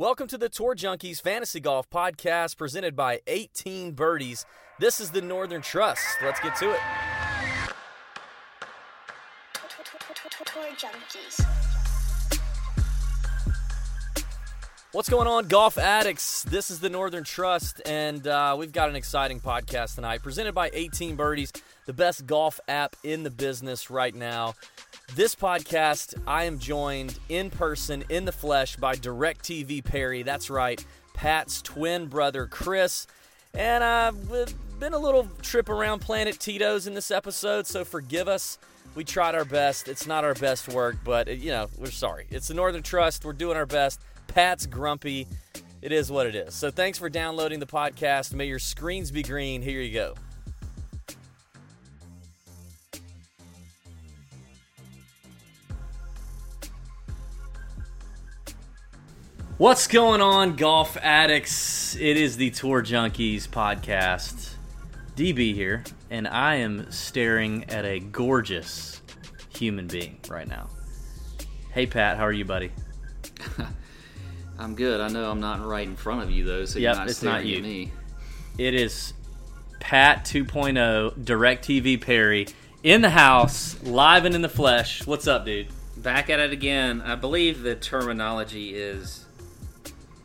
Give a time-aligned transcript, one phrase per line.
[0.00, 4.46] Welcome to the Tour Junkies Fantasy Golf Podcast presented by 18 Birdies.
[4.78, 6.06] This is the Northern Trust.
[6.22, 6.78] Let's get to it.
[10.44, 11.44] Tour Junkies.
[14.92, 16.44] What's going on, golf addicts?
[16.44, 20.70] This is the Northern Trust, and uh, we've got an exciting podcast tonight presented by
[20.72, 21.52] 18 Birdies,
[21.86, 24.54] the best golf app in the business right now.
[25.14, 30.22] This podcast, I am joined in person, in the flesh, by DirecTV Perry.
[30.22, 33.06] That's right, Pat's twin brother, Chris.
[33.54, 38.58] And we've been a little trip around Planet Tito's in this episode, so forgive us.
[38.94, 39.88] We tried our best.
[39.88, 42.26] It's not our best work, but, uh, you know, we're sorry.
[42.30, 43.24] It's the Northern Trust.
[43.24, 44.00] We're doing our best.
[44.28, 45.26] Pat's grumpy.
[45.80, 46.54] It is what it is.
[46.54, 48.34] So thanks for downloading the podcast.
[48.34, 49.62] May your screens be green.
[49.62, 50.14] Here you go.
[59.58, 61.96] What's going on, golf addicts?
[61.96, 64.52] It is the Tour Junkies podcast.
[65.16, 69.02] DB here, and I am staring at a gorgeous
[69.56, 70.68] human being right now.
[71.72, 72.70] Hey, Pat, how are you, buddy?
[74.60, 75.00] I'm good.
[75.00, 77.18] I know I'm not right in front of you though, so Yep, you're not it's
[77.18, 77.56] staring not you.
[77.56, 77.92] at me.
[78.58, 79.12] It is
[79.80, 82.46] Pat 2.0, DirecTV Perry,
[82.84, 85.04] in the house, live and in the flesh.
[85.04, 85.66] What's up, dude?
[85.96, 87.00] Back at it again.
[87.00, 89.24] I believe the terminology is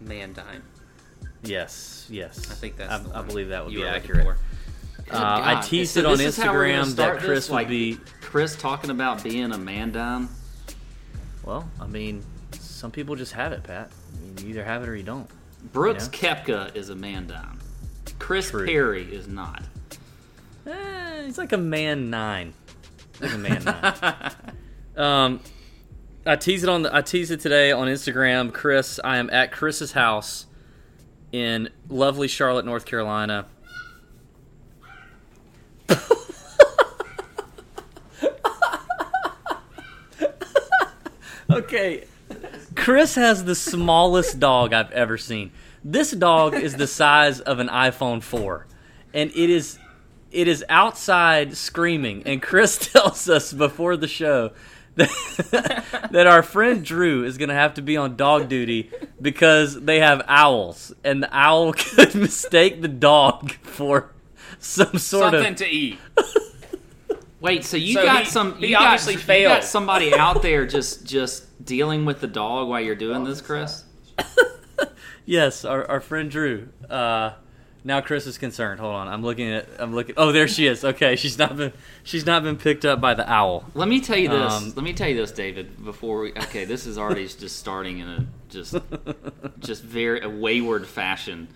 [0.05, 0.61] mandine.
[1.43, 2.51] Yes, yes.
[2.51, 2.91] I think that's.
[2.91, 4.23] I, the I believe that would be accurate.
[4.23, 4.37] for.
[5.11, 7.49] Uh, I teased so it on this is how we're gonna Instagram that Chris this,
[7.49, 7.97] would like, be.
[8.21, 10.29] Chris talking about being a Mandine.
[11.43, 12.23] Well, I mean,
[12.53, 13.91] some people just have it, Pat.
[13.91, 15.29] I mean, you either have it or you don't.
[15.73, 16.35] Brooks Yeah.
[16.43, 17.59] Koepka is a Mandine.
[18.19, 18.65] Chris True.
[18.65, 19.63] Perry is not.
[20.65, 22.53] Eh, he's like a man nine.
[23.19, 24.31] Like a man nine.
[25.05, 25.39] um,
[26.25, 26.83] I teased it on.
[26.83, 28.53] The, I teased it today on Instagram.
[28.53, 30.45] Chris, I am at Chris's house
[31.33, 33.45] in lovely Charlotte, North Carolina.
[41.49, 42.05] okay,
[42.75, 45.51] Chris has the smallest dog I've ever seen.
[45.83, 48.65] This dog is the size of an iPhone 4
[49.13, 49.77] and it is
[50.31, 54.51] it is outside screaming and Chris tells us before the show
[54.95, 59.79] that, that our friend Drew is going to have to be on dog duty because
[59.81, 64.11] they have owls and the owl could mistake the dog for
[64.59, 65.99] some sort Something of to eat.
[67.41, 68.55] Wait, so you So got he- some?
[68.57, 69.63] he you got, obviously you got failed.
[69.63, 73.83] somebody out there just just dealing with the dog while you're doing this, Chris.
[75.25, 76.67] Yes, our, our friend Drew.
[76.89, 77.31] Uh,
[77.83, 78.79] now Chris is concerned.
[78.79, 79.67] Hold on, I'm looking at.
[79.79, 80.15] I'm looking.
[80.17, 80.83] Oh, there she is.
[80.85, 81.73] Okay, she's not been.
[82.03, 83.65] She's not been picked up by the owl.
[83.73, 84.53] Let me tell you this.
[84.53, 85.83] Um, Let me tell you this, David.
[85.83, 88.75] Before we, okay, this is already just starting in a just
[89.59, 91.47] just very a wayward fashion.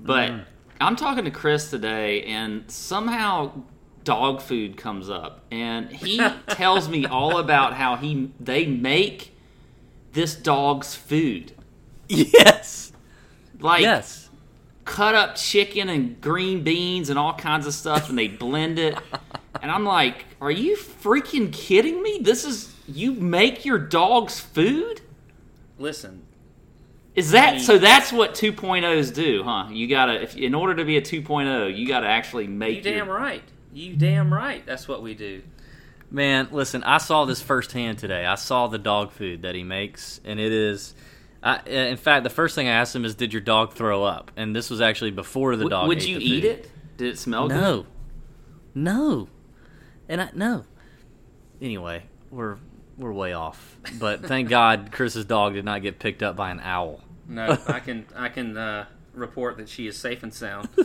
[0.00, 0.44] But Mm.
[0.78, 3.52] I'm talking to Chris today, and somehow
[4.04, 9.32] dog food comes up, and he tells me all about how he they make
[10.12, 11.52] this dog's food,
[12.08, 12.92] Yes.
[13.58, 14.25] like yes.
[14.86, 18.96] Cut up chicken and green beans and all kinds of stuff, and they blend it.
[19.60, 22.20] And I'm like, are you freaking kidding me?
[22.22, 25.02] This is you make your dog's food?
[25.78, 26.22] Listen,
[27.14, 27.78] Is that so?
[27.78, 29.68] That's what 2.0s do, huh?
[29.70, 32.94] You gotta, if in order to be a 2.0, you gotta actually you make your.
[32.94, 33.42] damn right.
[33.72, 34.64] You damn right.
[34.64, 35.42] That's what we do.
[36.10, 38.24] Man, listen, I saw this firsthand today.
[38.24, 40.94] I saw the dog food that he makes, and it is.
[41.42, 44.30] I, in fact, the first thing I asked him is, "Did your dog throw up?"
[44.36, 45.88] And this was actually before the W- dog.
[45.88, 46.70] would ate you the eat it?
[46.96, 47.54] Did it smell good?
[47.54, 47.86] No,
[48.74, 49.28] no,
[50.08, 50.64] and I no.
[51.60, 52.56] Anyway, we're
[52.98, 56.60] we're way off, but thank God Chris's dog did not get picked up by an
[56.60, 57.02] owl.
[57.28, 60.68] No, I can I can uh, report that she is safe and sound.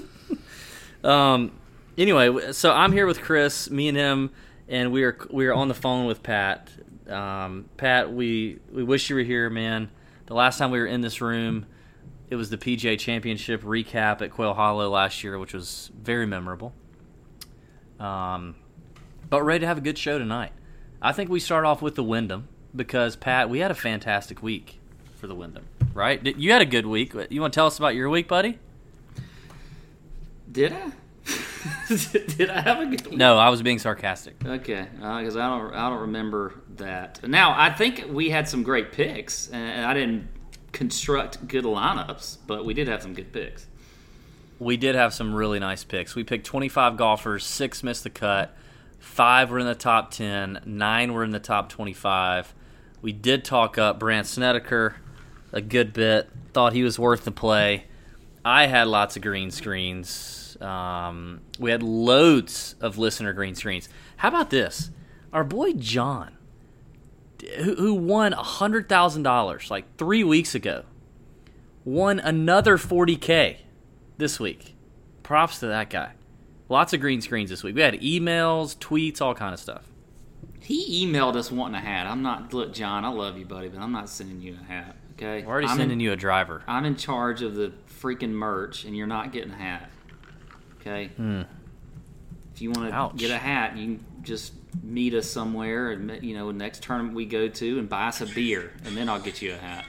[1.03, 1.51] Um.
[1.97, 4.29] Anyway, so I'm here with Chris, me and him,
[4.69, 6.69] and we are we are on the phone with Pat.
[7.09, 9.89] Um, Pat, we we wish you were here, man.
[10.31, 11.65] The last time we were in this room,
[12.29, 16.71] it was the PGA Championship recap at Quail Hollow last year, which was very memorable.
[17.99, 18.55] Um,
[19.29, 20.53] but ready to have a good show tonight.
[21.01, 24.79] I think we start off with the Wyndham because Pat, we had a fantastic week
[25.17, 25.65] for the Wyndham.
[25.93, 26.25] right?
[26.37, 27.13] You had a good week.
[27.29, 28.57] You want to tell us about your week, buddy?
[30.49, 30.91] Did I?
[32.37, 33.17] Did I have a good week?
[33.17, 34.35] No, I was being sarcastic.
[34.45, 37.27] Okay, uh, because I don't I don't remember that.
[37.27, 40.27] Now I think we had some great picks, and I didn't
[40.71, 43.67] construct good lineups, but we did have some good picks.
[44.59, 46.15] We did have some really nice picks.
[46.15, 48.55] We picked 25 golfers, six missed the cut,
[48.99, 52.53] five were in the top 10, nine were in the top 25.
[53.01, 54.95] We did talk up Brandt Snedeker
[55.51, 57.85] a good bit, thought he was worth the play.
[58.45, 60.40] I had lots of green screens.
[60.61, 63.89] Um, we had loads of listener green screens.
[64.17, 64.91] How about this?
[65.33, 66.37] Our boy John,
[67.57, 70.83] who, who won $100,000 like three weeks ago,
[71.83, 73.57] won another 40K
[74.17, 74.75] this week.
[75.23, 76.11] Props to that guy.
[76.69, 77.75] Lots of green screens this week.
[77.75, 79.91] We had emails, tweets, all kind of stuff.
[80.59, 82.07] He emailed us wanting a hat.
[82.07, 83.03] I'm not look, John.
[83.03, 84.95] I love you, buddy, but I'm not sending you a hat.
[85.13, 86.63] Okay, We're already I'm sending in, you a driver.
[86.67, 89.89] I'm in charge of the freaking merch, and you're not getting a hat.
[90.81, 91.09] Okay.
[92.53, 92.91] If you want.
[92.91, 97.15] To get a hat, you can just meet us somewhere, and you know, next tournament
[97.15, 99.85] we go to, and buy us a beer, and then I'll get you a hat.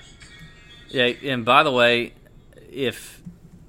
[0.88, 2.12] Yeah, and by the way,
[2.70, 3.22] if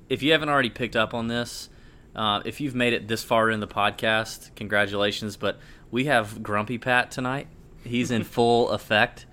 [0.09, 1.69] if you haven't already picked up on this,
[2.15, 5.37] uh, if you've made it this far in the podcast, congratulations.
[5.37, 5.59] But
[5.89, 7.47] we have Grumpy Pat tonight.
[7.83, 9.25] He's in full effect,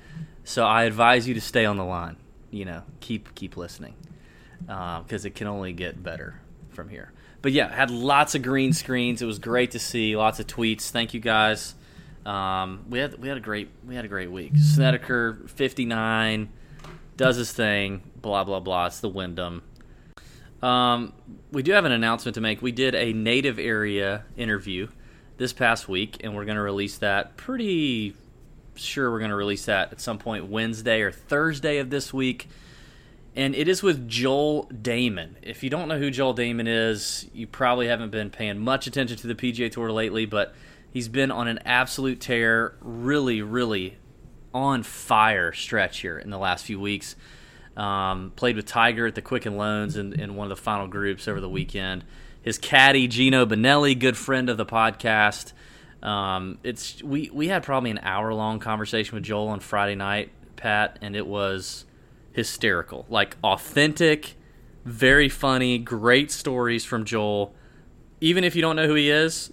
[0.45, 2.17] so I advise you to stay on the line.
[2.51, 3.95] You know, keep keep listening
[4.61, 6.41] because it can only get better
[6.71, 7.13] from here.
[7.43, 9.23] But yeah, had lots of green screens.
[9.23, 10.17] It was great to see.
[10.17, 10.91] Lots of tweets.
[10.91, 11.75] Thank you guys.
[12.27, 14.53] Um, we had we had a great we had a great week.
[14.57, 16.51] Snedeker fifty nine
[17.17, 18.03] does his thing.
[18.21, 18.87] Blah blah blah.
[18.87, 19.63] It's the Wyndham.
[20.63, 21.15] Um,
[21.53, 22.61] we do have an announcement to make.
[22.61, 24.89] We did a native area interview
[25.39, 28.15] this past week, and we're going to release that pretty
[28.75, 32.49] sure we're going to release that at some point Wednesday or Thursday of this week.
[33.37, 35.35] And it is with Joel Dahmen.
[35.43, 39.17] If you don't know who Joel Dahmen is, you probably haven't been paying much attention
[39.19, 40.55] to the PGA Tour lately, but
[40.91, 43.99] he's been on an absolute tear, really, really
[44.53, 47.15] on fire stretch here in the last few weeks.
[47.77, 51.29] Um, played with Tiger at the Quicken Loans in, in one of the final groups
[51.29, 52.05] over the weekend.
[52.43, 55.53] His caddy Geno Bonnalie, good friend of the podcast.
[56.03, 60.31] Um, it's we we had probably an hour long conversation with Joel on Friday night,
[60.57, 61.85] Pat, and it was
[62.33, 64.35] hysterical, like authentic,
[64.85, 67.55] very funny, great stories from Joel.
[68.21, 69.53] Even if you don't know who he is,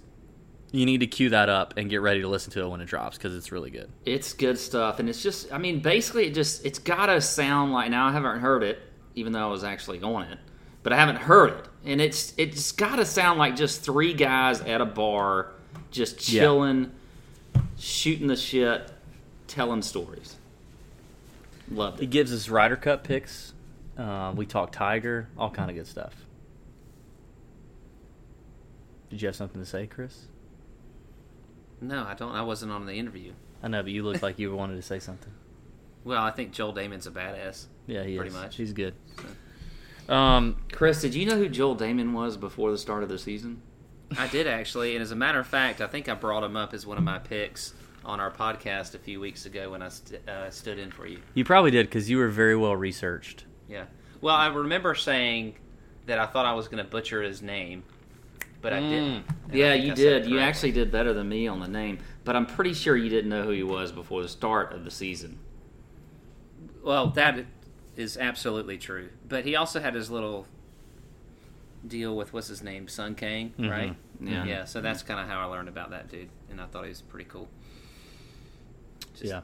[0.72, 2.86] you need to cue that up and get ready to listen to it when it
[2.86, 3.90] drops because it's really good.
[4.04, 7.90] It's good stuff, and it's just, I mean, basically, it just, it's gotta sound like.
[7.90, 8.78] Now, I haven't heard it,
[9.14, 10.38] even though I was actually on it,
[10.82, 14.82] but I haven't heard it, and it's, it's gotta sound like just three guys at
[14.82, 15.52] a bar,
[15.90, 16.42] just Yeah.
[16.42, 16.92] chilling,
[17.78, 18.90] shooting the shit,
[19.46, 20.36] telling stories.
[21.70, 22.10] Loved He it.
[22.10, 23.52] gives us Ryder Cup picks.
[23.96, 26.14] Uh, we talk Tiger, all kind of good stuff.
[29.10, 30.26] Did you have something to say, Chris?
[31.80, 32.32] No, I don't.
[32.34, 33.32] I wasn't on the interview.
[33.62, 35.32] I know, but you looked like you wanted to say something.
[36.04, 37.66] Well, I think Joel Dahmen's a badass.
[37.86, 38.34] Yeah, he is Pretty is.
[38.34, 38.56] much.
[38.56, 38.94] He's good.
[40.08, 43.60] Um, Chris, did you know who Joel Dahmen was before the start of the season?
[44.16, 46.72] I did actually, and as a matter of fact, I think I brought him up
[46.72, 47.74] as one of my picks
[48.08, 51.20] on our podcast a few weeks ago when I st- uh, stood in for you.
[51.34, 53.44] you probably did because you were very well researched.
[53.68, 53.84] Yeah.
[54.22, 55.56] Well, I remember saying
[56.06, 57.84] that I thought I was going to butcher his name,
[58.62, 59.24] but I didn't.
[59.26, 59.34] Mm.
[59.44, 60.26] And I Yeah, think you I did.
[60.26, 63.28] You actually did better than me on the name, but I'm pretty sure you didn't
[63.28, 65.38] know who he was before the start of the season.
[66.82, 67.44] Well, that
[67.94, 69.10] is absolutely true.
[69.28, 70.46] But he also had his little
[71.86, 73.68] deal with what's his name, Sung Kang, mm-hmm.
[73.68, 73.96] right?
[74.20, 74.44] Yeah.
[74.46, 74.64] Yeah.
[74.64, 74.84] So mm-hmm.
[74.84, 77.28] that's kind of how I learned about that dude, and I thought he was pretty
[77.28, 77.48] cool.
[79.18, 79.40] Just- yeah.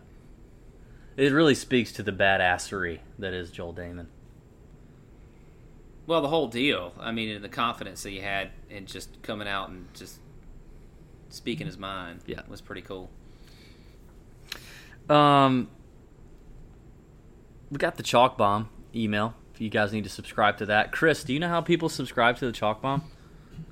[1.17, 4.07] It really speaks to the badassery that is Joel Dahmen.
[6.07, 6.93] Well, the whole deal.
[6.99, 10.19] I mean, and the confidence that he had in just coming out and just
[11.29, 12.21] speaking his mind.
[12.27, 12.41] Yeah.
[12.49, 13.11] was pretty cool.
[15.09, 15.69] Um,
[17.71, 19.35] we got the Chalk Bomb email.
[19.55, 22.39] If you guys need to subscribe to that, Chris, do you know how people subscribe
[22.39, 23.05] to the Chalk Bomb?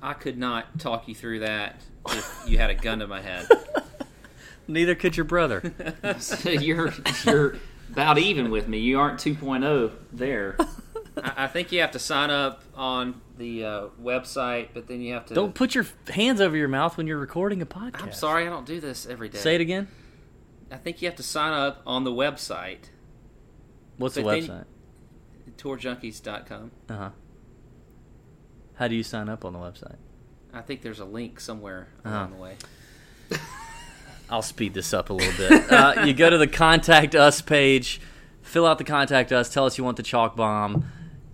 [0.01, 3.47] I could not talk you through that if you had a gun to my head.
[4.67, 5.73] Neither could your brother.
[6.45, 6.93] you're
[7.25, 7.57] you're
[7.91, 8.79] about even with me.
[8.79, 10.55] You aren't 2.0 there.
[11.17, 15.13] I, I think you have to sign up on the uh, website, but then you
[15.13, 15.33] have to.
[15.33, 18.01] Don't put your hands over your mouth when you're recording a podcast.
[18.03, 19.37] I'm sorry, I don't do this every day.
[19.37, 19.87] Say it again.
[20.71, 22.85] I think you have to sign up on the website,
[23.97, 24.65] What's the But then- website?
[25.57, 26.71] tourjunkies.com.
[26.89, 27.09] Uh huh.
[28.75, 29.97] How do you sign up on the website?
[30.51, 32.15] I think there's a link somewhere Uh-huh.
[32.15, 32.55] along the way.
[34.29, 35.71] I'll speed this up a little bit.
[35.71, 38.01] uh, you go to the contact us page,
[38.41, 39.53] fill out the contact us.
[39.53, 40.85] Tell us you want the chalk bomb.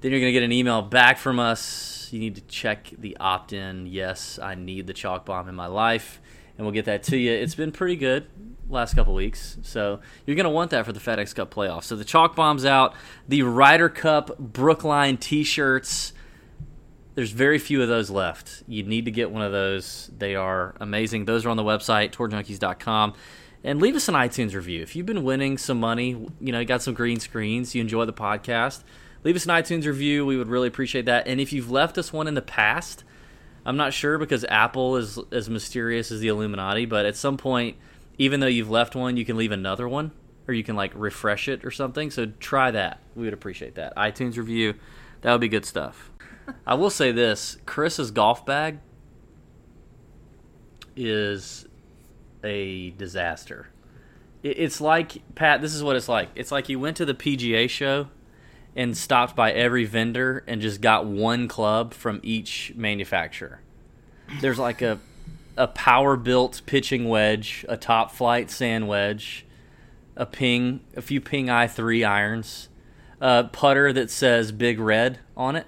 [0.01, 2.09] Then you're gonna get an email back from us.
[2.11, 3.85] You need to check the opt in.
[3.85, 6.19] Yes, I need the chalk bomb in my life,
[6.57, 7.31] and we'll get that to you.
[7.31, 8.27] It's been pretty good
[8.69, 11.83] last couple weeks, so you're gonna want that for the FedEx Cup playoffs.
[11.85, 12.95] So the chalk bomb's out.
[13.27, 16.13] The Ryder Cup Brookline T-shirts.
[17.19, 18.63] There's very few of those left.
[18.65, 20.09] You need to get one of those.
[20.17, 21.25] They are amazing.
[21.25, 23.13] Those are on the website, tourjunkies.com.
[23.61, 24.81] And leave us an iTunes review.
[24.81, 28.05] If you've been winning some money, you know, you got some green screens, you enjoy
[28.05, 28.85] the podcast,
[29.25, 30.25] leave us an iTunes review.
[30.25, 31.27] We would really appreciate that.
[31.27, 33.03] And if you've left us one in the past,
[33.65, 37.75] I'm not sure because Apple is as mysterious as the Illuminati, but at some point,
[38.17, 40.11] even though you've left one, you can leave another one
[40.47, 42.11] or you can like refresh it or something.
[42.11, 43.01] So try that.
[43.13, 43.93] We would appreciate that.
[43.97, 44.75] iTunes review,
[45.19, 46.11] that would be good stuff.
[46.65, 48.79] I will say this Chris's golf bag
[50.95, 51.67] is
[52.43, 53.69] a disaster.
[54.41, 56.29] It's like, Pat, this is what it's like.
[56.35, 58.07] It's like you went to the PGA show
[58.75, 63.61] and stopped by every vendor and just got one club from each manufacturer.
[64.41, 64.99] There's like a
[65.59, 69.45] a Powerbilt pitching wedge, a Top-Flite sand wedge,
[70.15, 72.69] a ping, a few ping i three irons,
[73.19, 75.67] a putter that says Big Red on it.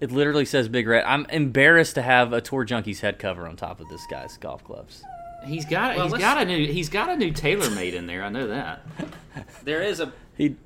[0.00, 1.04] It literally says Big Red.
[1.04, 4.62] I'm embarrassed to have a Tour Junkies head cover on top of this guy's golf
[4.64, 5.02] clubs.
[5.44, 8.22] He's got Well, he's let's- got a new he's got a new TaylorMade in there.
[8.22, 8.82] I know that.
[9.62, 10.56] There is a He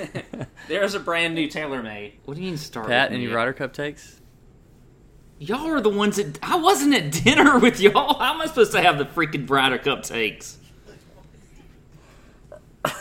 [0.68, 2.12] there is a brand new TaylorMade.
[2.26, 2.86] What do you mean start?
[2.86, 3.32] Pat, with any me?
[3.32, 4.20] Ryder Cup takes?
[5.40, 8.18] Y'all are the ones that I wasn't at dinner with y'all.
[8.20, 10.58] How am I supposed to have the freaking Ryder Cup takes?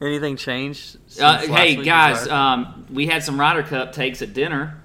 [0.00, 0.98] Anything changed?
[1.20, 4.82] Uh, hey guys, um, we had some Ryder Cup takes at dinner.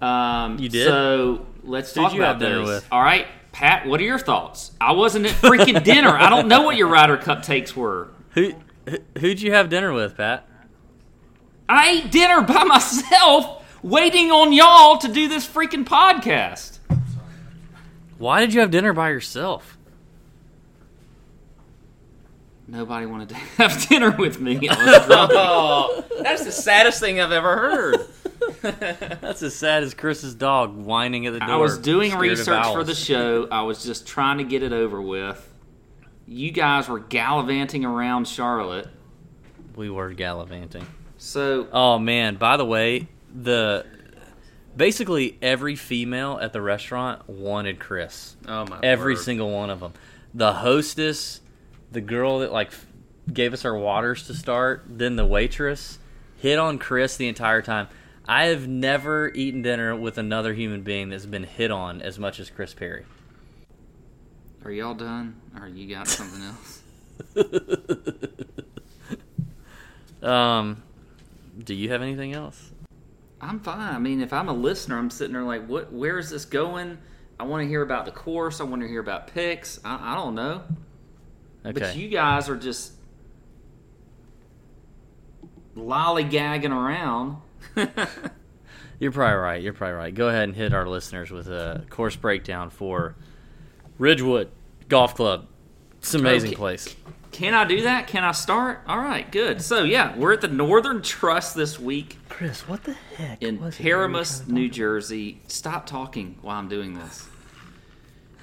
[0.00, 0.86] Um, You did?
[0.86, 2.68] So let's talk you about have dinner those.
[2.82, 2.88] with?
[2.92, 4.72] All right, Pat, what are your thoughts?
[4.80, 6.10] I wasn't at freaking dinner.
[6.10, 8.08] I don't know what your Ryder Cup takes were.
[8.30, 8.54] who
[8.88, 10.46] who- who'd you have dinner with, Pat?
[11.68, 16.78] I ate dinner by myself, waiting on y'all to do this freaking podcast.
[18.18, 19.76] Why did you have dinner by yourself?
[22.66, 24.68] Nobody wanted to have dinner with me.
[24.68, 25.30] I was drunk.
[25.34, 27.96] Oh, that's the saddest thing I've ever heard.
[28.62, 31.50] That's as sad as Chris's dog whining at the door.
[31.50, 33.48] I was doing research for the show.
[33.50, 35.46] I was just trying to get it over with.
[36.26, 38.88] You guys were gallivanting around Charlotte.
[39.76, 40.86] We were gallivanting.
[41.18, 42.36] So Oh man!
[42.36, 43.86] By the way, the
[44.76, 48.36] basically every female at the restaurant wanted Chris.
[48.46, 48.80] Oh my!
[48.82, 49.22] Every word.
[49.22, 49.92] single one of them.
[50.32, 51.40] The hostess,
[51.90, 52.70] the girl that like
[53.32, 55.98] gave us our waters to start, then the waitress
[56.36, 57.88] hit on Chris the entire time.
[58.30, 62.38] I have never eaten dinner with another human being that's been hit on as much
[62.38, 63.04] as Chris Perry.
[64.64, 65.40] are y'all done?
[65.60, 66.82] Or you got something else?
[70.22, 70.82] Um,
[71.58, 72.72] do you have anything else?
[73.40, 73.94] I'm fine.
[73.94, 75.90] I mean, if I'm a listener, I'm sitting there like, what?
[75.90, 76.98] Where is this going?
[77.38, 78.60] I want to hear about the course.
[78.60, 79.80] I want to hear about picks.
[79.82, 80.62] I, I don't know.
[81.64, 81.80] Okay.
[81.80, 82.92] But you guys are just
[85.74, 87.38] lollygagging around.
[88.98, 89.62] You're probably right.
[89.62, 90.14] You're probably right.
[90.14, 93.14] Go ahead and hit our listeners with a course breakdown for
[93.98, 94.50] Ridgewood
[94.88, 95.46] Golf Club.
[95.98, 96.56] It's an amazing Okay.
[96.56, 96.96] place.
[97.32, 98.08] Can I do that?
[98.08, 98.80] Can I start?
[98.86, 99.62] All right, good.
[99.62, 103.40] So yeah, we're at the Northern Trust this week Chris, what the heck?
[103.42, 105.40] in Paramus, New Jersey.
[105.46, 107.28] Stop talking while I'm doing this.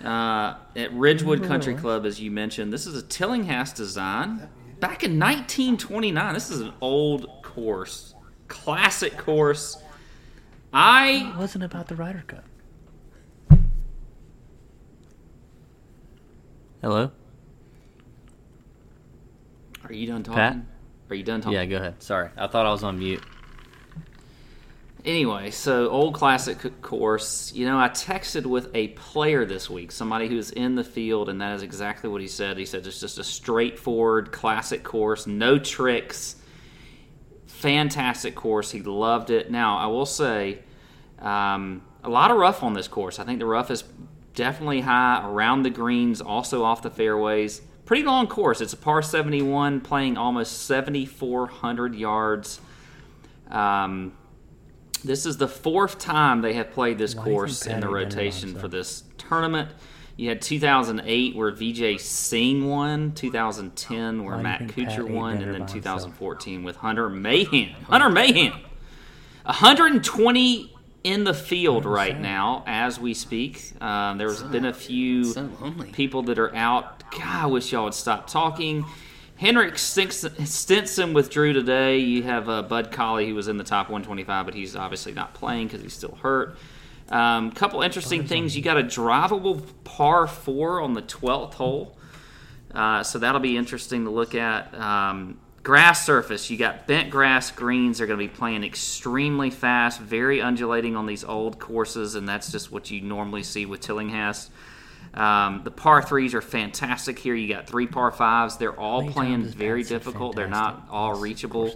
[0.04, 4.48] Uh, at Ridgewood Country Club, as you mentioned, this is a Tillinghast design.
[4.80, 8.14] Back in 1929, this is an old course,
[8.48, 9.78] classic course.
[10.74, 12.44] I It wasn't about the Ryder Cup.
[16.82, 17.12] Hello?
[19.84, 20.38] are you done talking?
[20.38, 20.58] Pat?
[21.10, 21.58] Are you done talking?
[21.58, 22.04] Yeah, go ahead.
[22.04, 22.30] Sorry.
[22.38, 23.24] I thought I was on mute.
[25.06, 27.54] Anyway, so old classic course.
[27.54, 31.40] You know, I texted with a player this week, somebody who's in the field, and
[31.40, 32.58] that is exactly what he said.
[32.58, 36.36] He said it's just a straightforward classic course, no tricks.
[37.58, 38.70] Fantastic course.
[38.70, 39.50] He loved it.
[39.50, 40.60] Now, I will say,
[41.18, 43.18] um, a lot of rough on this course.
[43.18, 43.84] I think the rough is
[44.36, 47.62] definitely high around the greens, also off the fairways.
[47.86, 48.62] Pretty long course.
[48.62, 52.62] It's a par 71, playing almost 7,400 yards.
[53.50, 54.16] Um,
[55.04, 58.68] this is the fourth time they have played this Why course in the rotation for
[58.68, 59.72] this tournament.
[60.18, 65.72] You had 2008 where VJ Singh won, 2010 where Matt Kuchar won, and then by
[65.72, 65.74] himself?
[65.74, 67.70] 2014 with Hunter Mahan.
[67.84, 68.52] Hunter Mahan,
[69.44, 73.72] 120 in the field right now as we speak.
[73.80, 75.50] Um, there's been a few So
[75.94, 77.04] people that are out.
[77.12, 78.86] God, I wish y'all would stop talking.
[79.38, 82.00] Henrik Stenson withdrew today.
[82.00, 85.36] You have uh, Bud Cauley, who was in the top 125, but he's obviously not
[85.36, 86.58] playing because he's still hurt.
[87.10, 88.56] Um, couple interesting things.
[88.56, 91.98] You got a drivable par four on the 12th hole,
[92.74, 94.74] uh, so that'll be interesting to look at.
[94.76, 96.50] Um, grass surface.
[96.50, 97.98] You got bent grass greens.
[97.98, 102.52] They're going to be playing extremely fast, very undulating on these old courses, and that's
[102.52, 104.50] just what you normally see with Tillinghast.
[105.14, 107.36] Um, the par threes are fantastic here.
[107.36, 108.58] You got three par fives.
[108.58, 110.36] They're all playing very difficult.
[110.38, 111.70] They're not all reachable.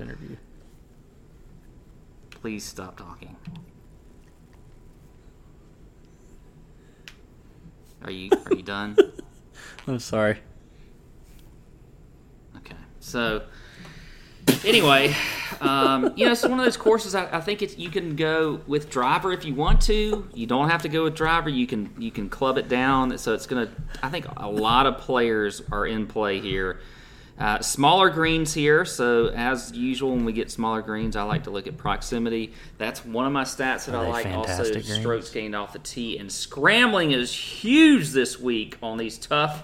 [2.29, 3.35] Please stop talking.
[8.03, 8.97] Are you are you done?
[9.87, 10.39] I'm sorry.
[12.57, 12.75] Okay.
[12.99, 13.43] So
[14.65, 15.15] anyway,
[15.59, 17.15] um, you know, it's one of those courses.
[17.15, 20.27] I, I think it's you can go with driver if you want to.
[20.33, 21.49] You don't have to go with driver.
[21.49, 23.17] You can you can club it down.
[23.17, 23.69] So it's gonna.
[24.01, 26.79] I think a lot of players are in play here.
[27.37, 31.49] Uh, smaller greens here, so as usual, when we get smaller greens, I like to
[31.49, 32.53] look at proximity.
[32.77, 34.27] That's one of my stats that Are I like.
[34.27, 34.93] Also, greens?
[34.93, 39.63] strokes gained off the tee, and scrambling is huge this week on these tough,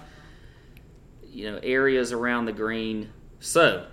[1.30, 3.12] you know, areas around the green.
[3.40, 3.86] So,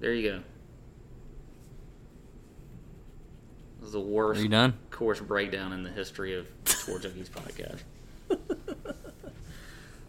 [0.00, 0.40] there you go.
[3.80, 4.74] This is the worst Are you done?
[4.90, 7.80] course breakdown in the history of Tour Junkies podcast.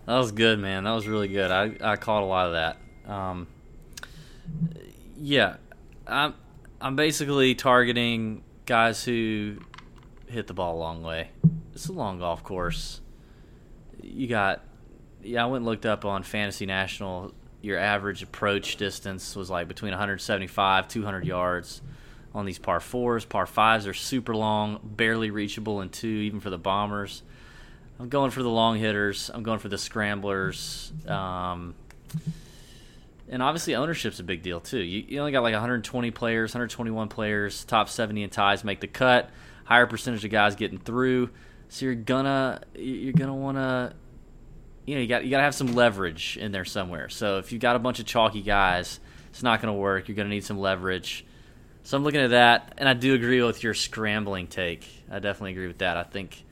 [0.10, 0.86] That was good, man.
[0.86, 1.52] That was really good.
[1.52, 2.78] I, I caught a lot of that.
[3.08, 3.46] Um,
[5.20, 5.58] yeah,
[6.08, 6.34] I'm
[6.82, 9.60] I'm basically targeting guys who
[10.26, 11.30] hit the ball a long way.
[11.76, 13.02] It's a long golf course.
[14.02, 14.66] You got
[15.22, 15.44] yeah.
[15.44, 17.32] I went and looked up on Fantasy National.
[17.62, 21.84] Your average approach distance was like between 175 200 yards
[22.34, 23.26] on these par fours.
[23.26, 27.22] Par fives are super long, barely reachable in two, even for the bombers.
[28.00, 29.30] I'm going for the long hitters.
[29.34, 30.92] I'm going for the scramblers.
[31.08, 31.76] Um,
[33.28, 34.80] and obviously, ownership's a big deal too.
[34.80, 37.66] You, you only got like 120 players, 121 players.
[37.66, 39.30] Top 70 in ties make the cut.
[39.66, 41.30] Higher percentage of guys getting through.
[41.68, 43.94] So you're gonna you're gonna want to
[44.90, 47.10] you know you got you got to have some leverage in there somewhere.
[47.10, 50.08] So if you've got a bunch of chalky guys, it's not going to work.
[50.08, 51.26] You're going to need some leverage.
[51.84, 54.88] So I'm looking at that, and I do agree with your scrambling take.
[55.12, 55.96] I definitely agree with that.
[55.96, 56.44] I think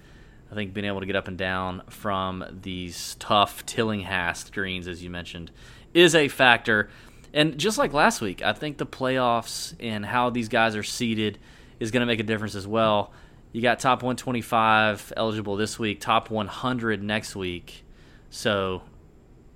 [0.52, 5.04] I think being able to get up and down from these tough Tillinghast greens, as
[5.04, 5.52] you mentioned,
[5.94, 6.90] is a factor.
[7.34, 11.38] And just like last week, I think the playoffs and how these guys are seeded
[11.80, 13.12] is going to make a difference as well.
[13.52, 17.84] You got top 125 eligible this week, top 100 next week.
[18.30, 18.84] So,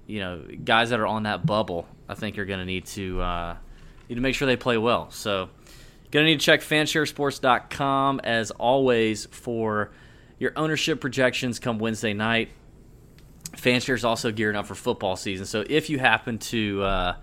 [0.07, 3.21] you know, guys that are on that bubble, I think you're going to need to
[3.21, 3.57] uh,
[4.09, 5.09] need to make sure they play well.
[5.11, 5.49] So,
[6.11, 9.91] going to need to check fansharesports.com as always for
[10.41, 12.49] your ownership projections come Wednesday night.
[13.51, 15.45] Fanshare's also gearing up for football season.
[15.45, 17.15] So, if you happen to uh,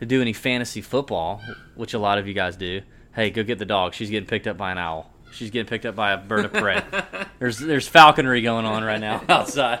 [0.00, 1.40] to do any fantasy football,
[1.76, 2.82] which a lot of you guys do,
[3.14, 3.94] hey, go get the dog.
[3.94, 5.08] She's getting picked up by an owl.
[5.30, 6.82] She's getting picked up by a bird of prey.
[7.38, 9.80] there's there's falconry going on right now outside.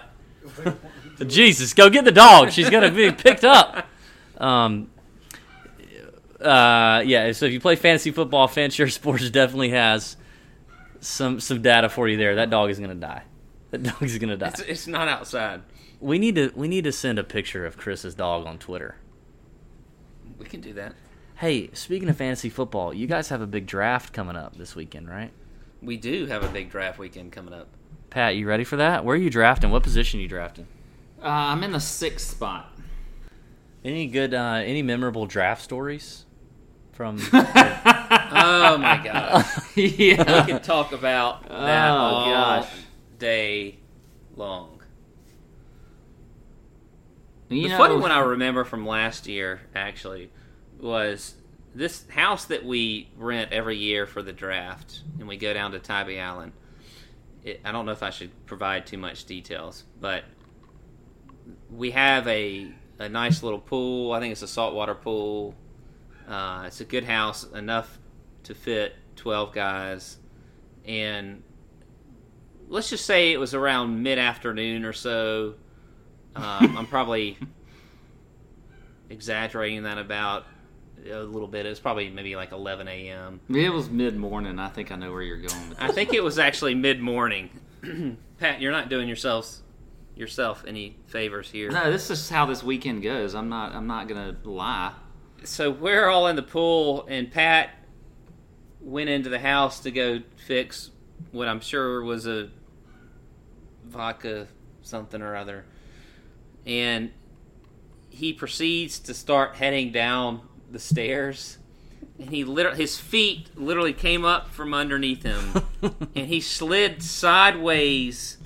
[1.26, 2.52] Jesus, go get the dog.
[2.52, 3.88] She's gonna be picked up.
[4.36, 4.88] Um,
[6.40, 7.32] uh, yeah.
[7.32, 10.16] So if you play fantasy football, Fanshare Sports definitely has
[11.00, 12.36] some some data for you there.
[12.36, 13.22] That dog is gonna die.
[13.70, 14.48] That dog is gonna die.
[14.48, 15.62] It's, it's not outside.
[16.00, 18.96] We need to we need to send a picture of Chris's dog on Twitter.
[20.38, 20.94] We can do that.
[21.36, 25.08] Hey, speaking of fantasy football, you guys have a big draft coming up this weekend,
[25.08, 25.30] right?
[25.80, 27.68] We do have a big draft weekend coming up.
[28.10, 29.04] Pat, you ready for that?
[29.04, 29.70] Where are you drafting?
[29.70, 30.66] What position are you drafting?
[31.22, 32.76] Uh, I'm in the sixth spot.
[33.84, 36.24] Any good, uh, any memorable draft stories
[36.98, 37.18] from?
[38.30, 39.46] Oh my god.
[39.74, 40.40] yeah.
[40.46, 42.70] we can talk about oh, that Oh, all gosh.
[43.18, 43.78] day
[44.36, 44.82] long.
[47.48, 50.30] You the know, funny one I remember from last year actually
[50.78, 51.34] was
[51.74, 55.78] this house that we rent every year for the draft, and we go down to
[55.78, 56.52] Tybee Island.
[57.44, 60.24] It, I don't know if I should provide too much details, but
[61.70, 64.12] we have a a nice little pool.
[64.12, 65.54] I think it's a saltwater pool.
[66.28, 67.98] Uh, it's a good house, enough
[68.44, 70.18] to fit twelve guys,
[70.84, 71.42] and
[72.68, 75.54] let's just say it was around mid afternoon or so.
[76.36, 77.38] Um, I'm probably
[79.10, 80.44] exaggerating that about
[81.10, 81.66] a little bit.
[81.66, 83.40] It was probably maybe like 11 a.m.
[83.48, 84.58] It was mid morning.
[84.58, 85.90] I think I know where you're going with this.
[85.90, 87.50] I think it was actually mid morning.
[88.38, 89.62] Pat, you're not doing yourselves
[90.14, 91.70] yourself any favors here.
[91.70, 93.34] No, this is how this weekend goes.
[93.34, 93.74] I'm not.
[93.74, 94.92] I'm not gonna lie.
[95.44, 97.70] So we're all in the pool, and Pat
[98.80, 100.90] went into the house to go fix
[101.32, 102.50] what I'm sure was a
[103.84, 104.48] vodka
[104.82, 105.64] something or other.
[106.66, 107.12] And
[108.08, 111.58] he proceeds to start heading down the stairs.
[112.18, 115.62] And he literally, his feet literally came up from underneath him,
[116.14, 118.38] and he slid sideways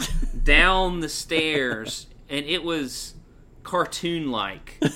[0.43, 3.15] down the stairs, and it was
[3.63, 4.83] cartoon-like.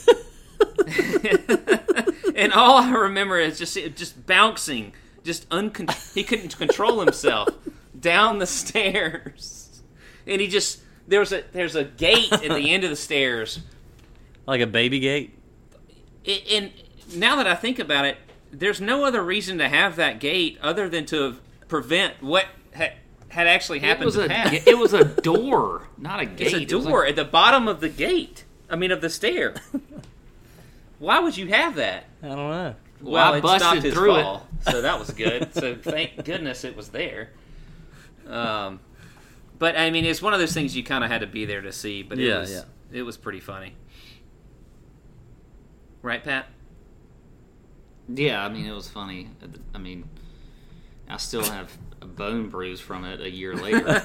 [2.37, 4.93] and all I remember is just just bouncing,
[5.25, 7.49] just uncon- he couldn't control himself
[7.99, 9.83] down the stairs,
[10.27, 13.61] and he just there was a there's a gate at the end of the stairs,
[14.47, 15.37] Like a baby gate.
[16.27, 16.73] I- and
[17.15, 18.17] now that I think about it,
[18.53, 21.37] there's no other reason to have that gate other than to
[21.69, 22.47] prevent what
[22.77, 22.95] ha-
[23.29, 26.47] had actually It happened was a it was a door, not a gate.
[26.47, 28.45] It's a It was door at the bottom of the gate.
[28.69, 29.55] I mean, of the stair.
[30.99, 32.05] Why would you have that?
[32.23, 32.75] I don't know.
[33.03, 34.41] Well, I it's not busted his through it.
[34.71, 35.53] so that was good.
[35.55, 37.31] so thank goodness it was there.
[38.27, 38.81] Um,
[39.59, 41.61] but I mean, it's one of those things you kind of had to be there
[41.61, 42.03] to see.
[42.03, 42.63] But it Yeah, was yeah.
[42.93, 43.75] it was pretty funny,
[46.03, 46.47] right, Pat?
[48.09, 49.31] Yeah, I mean it was funny.
[49.75, 50.09] I mean,
[51.09, 54.03] I still have a bone bruise from it a year later.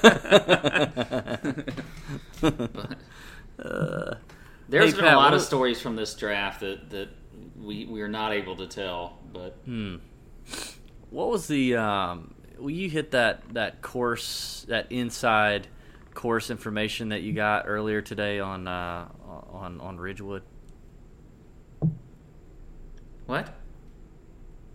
[2.40, 2.96] but,
[4.72, 7.08] there's Hey, been Pat, a lot of is- stories from this draft that that
[7.56, 9.18] we we are not able to tell.
[9.32, 9.56] But
[11.10, 15.68] What was the um well you hit that that course that inside
[16.14, 19.08] course information that you got earlier today on uh
[19.52, 20.42] on on Ridgewood?
[23.26, 23.54] What?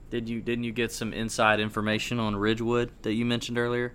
[0.10, 3.94] Did you didn't you get some inside information on Ridgewood that you mentioned earlier?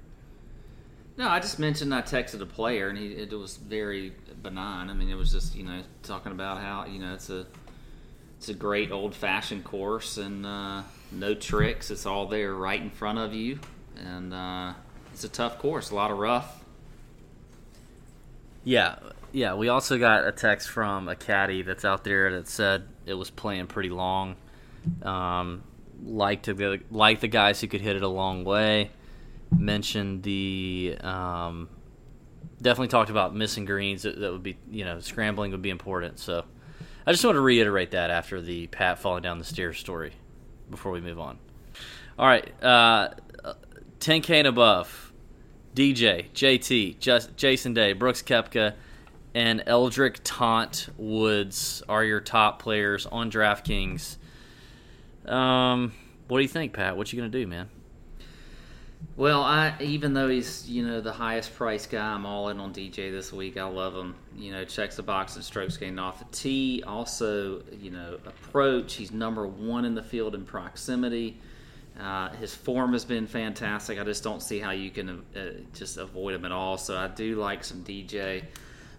[1.18, 4.90] no, I just mentioned I texted a player and he it was very benign.
[4.90, 7.46] I mean, it was just you know talking about how you know it's a
[8.38, 11.90] it's a great old fashioned course and uh, no tricks.
[11.90, 13.60] It's all there right in front of you,
[13.96, 14.72] and uh,
[15.12, 15.90] it's a tough course.
[15.90, 16.64] A lot of rough.
[18.64, 18.96] Yeah,
[19.32, 19.54] yeah.
[19.54, 23.30] We also got a text from a caddy that's out there that said it was
[23.30, 24.36] playing pretty long.
[25.02, 25.62] Um,
[26.04, 28.90] liked the like the guys who could hit it a long way.
[29.56, 31.68] Mentioned the um,
[32.62, 34.02] definitely talked about missing greens.
[34.02, 36.18] That, that would be you know scrambling would be important.
[36.18, 36.44] So
[37.06, 40.12] I just want to reiterate that after the Pat falling down the stairs story
[40.70, 41.38] before we move on.
[42.18, 43.10] All right, uh,
[44.00, 45.12] 10K and above.
[45.74, 48.74] DJ, JT, Just, Jason Day, Brooks Koepka,
[49.34, 54.18] and Eldrick Tont Woods are your top players on DraftKings.
[55.24, 55.94] Um,
[56.28, 56.96] what do you think, Pat?
[56.96, 57.70] What you gonna do, man?
[59.16, 62.72] Well, I even though he's you know the highest price guy, I'm all in on
[62.72, 63.56] DJ this week.
[63.56, 64.14] I love him.
[64.36, 66.82] You know, checks the box and strokes gained off the tee.
[66.86, 68.94] Also, you know, approach.
[68.94, 71.38] He's number one in the field in proximity.
[72.00, 74.00] Uh, his form has been fantastic.
[74.00, 75.40] I just don't see how you can uh,
[75.74, 76.78] just avoid him at all.
[76.78, 78.44] So I do like some DJ.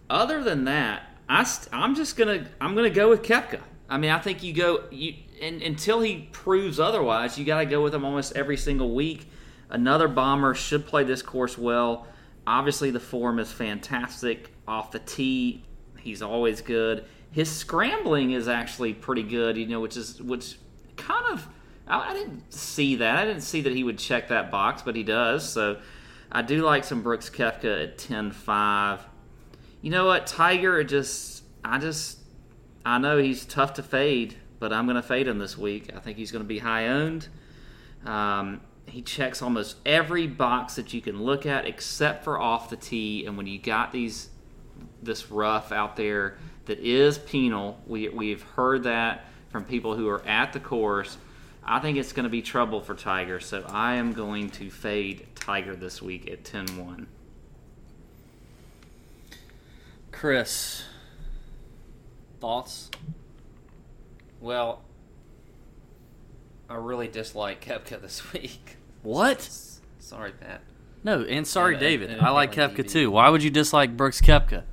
[0.09, 3.61] Other than that, I st- I'm just gonna I'm gonna go with Koepka.
[3.89, 7.37] I mean, I think you go you and, until he proves otherwise.
[7.37, 9.27] You got to go with him almost every single week.
[9.73, 12.07] Another bomber should play this course well.
[12.45, 15.63] Obviously, the form is fantastic off the tee.
[15.99, 17.05] He's always good.
[17.31, 20.57] His scrambling is actually pretty good, you know, which is which
[20.95, 21.47] kind of
[21.87, 23.17] I, I didn't see that.
[23.17, 25.51] I didn't see that he would check that box, but he does.
[25.51, 25.79] So
[26.31, 28.99] I do like some Brooks Koepka at 10-5.
[29.81, 30.83] You know what, Tiger?
[30.83, 32.19] Just I just
[32.85, 35.91] I know he's tough to fade, but I'm going to fade him this week.
[35.95, 37.27] I think he's going to be high owned.
[38.05, 38.61] Um,
[38.93, 43.25] he checks almost every box that you can look at except for off the tee.
[43.25, 44.29] And when you got these
[45.01, 50.23] this rough out there that is penal, we we've heard that from people who are
[50.27, 51.17] at the course.
[51.63, 55.25] I think it's going to be trouble for Tiger, so I am going to fade
[55.33, 57.07] Tiger this week at 10-1.
[60.11, 60.83] Chris,
[62.39, 62.91] thoughts?
[64.39, 64.83] Well,
[66.69, 68.77] I really dislike Koepka this week.
[69.03, 69.49] What?
[69.99, 70.61] Sorry, Pat.
[71.03, 72.17] No, and sorry, David.
[72.19, 72.89] I like Koepka DB.
[72.91, 73.11] too.
[73.11, 74.63] Why would you dislike Brooks Koepka?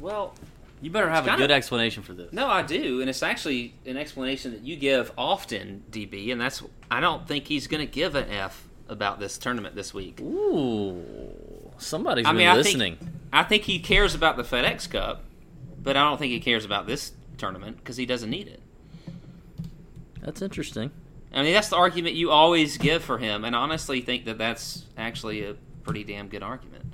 [0.00, 0.34] Well,
[0.80, 2.32] You better have a good explanation for this.
[2.32, 6.62] no, I do, and it's actually an explanation that you give often, DB, and that's
[6.90, 10.20] I don't think he's going to give an F about this tournament this week.
[10.20, 11.04] Ooh,
[11.78, 12.96] somebody's I been mean, I listening.
[12.96, 15.24] think I think he cares about the FedEx Cup,
[15.82, 18.60] but I don't think he cares about this tournament because he doesn't need it.
[20.22, 20.90] That's interesting.
[21.32, 24.38] I mean, that's the argument you always give for him, and I honestly think that
[24.38, 26.84] that's actually a pretty damn good argument.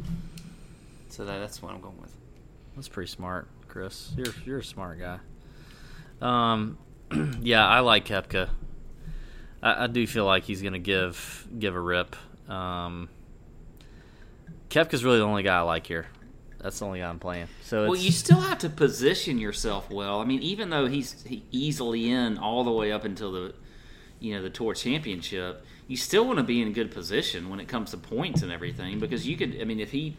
[1.08, 2.12] So that, that's what I'm going with.
[2.74, 4.12] That's pretty smart, Chris.
[4.16, 5.18] You're you're a smart guy.
[6.20, 6.78] Um,
[7.40, 8.48] yeah, I like Koepka.
[9.62, 12.16] I, I do feel like he's gonna give give a rip.
[12.48, 13.08] Um,
[14.70, 16.06] Koepka's really the only guy I like here.
[16.58, 17.48] That's the only guy I'm playing.
[17.62, 20.20] So Well, you still have to position yourself well.
[20.20, 23.54] I mean, even though he's he easily in all the way up until the
[24.24, 27.68] you know the tour championship, you still want to be in good position when it
[27.68, 29.60] comes to points and everything because you could.
[29.60, 30.16] I mean, if he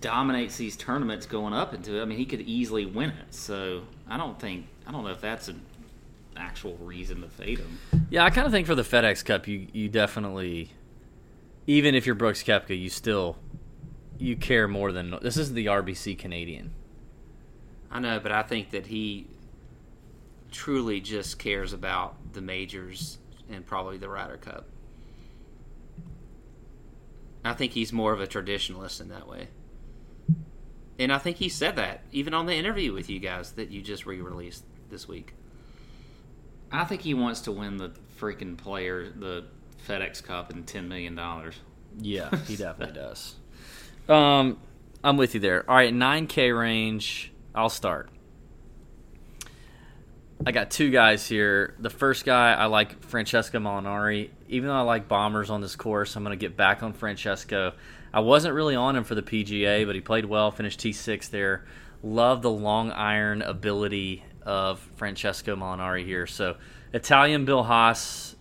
[0.00, 3.34] dominates these tournaments going up into it, I mean, he could easily win it.
[3.34, 5.62] So I don't think I don't know if that's an
[6.36, 7.78] actual reason to fade him.
[8.10, 10.70] yeah, I kind of think for the FedEx Cup, you you definitely,
[11.66, 13.38] even if you're Brooks Koepka, you still
[14.18, 16.72] you care more than this is the RBC Canadian.
[17.90, 19.26] I know, but I think that he
[20.50, 23.18] truly just cares about the majors
[23.50, 24.66] and probably the Ryder Cup.
[27.44, 29.48] I think he's more of a traditionalist in that way.
[30.98, 33.80] And I think he said that even on the interview with you guys that you
[33.80, 35.34] just re-released this week.
[36.70, 39.44] I think he wants to win the freaking player the
[39.86, 41.54] FedEx Cup and ten million dollars.
[41.98, 43.36] Yeah, he definitely does.
[44.08, 44.58] Um,
[45.02, 45.68] I'm with you there.
[45.68, 47.32] All right, 9K range.
[47.54, 48.10] I'll start.
[50.46, 51.74] I got two guys here.
[51.80, 54.30] The first guy, I like Francesco Molinari.
[54.48, 57.74] Even though I like bombers on this course, I'm going to get back on Francesco.
[58.12, 61.64] I wasn't really on him for the PGA, but he played well, finished T6 there.
[62.02, 66.26] Love the long iron ability of Francesco Molinari here.
[66.26, 66.56] So,
[66.92, 68.36] Italian Bill Haas,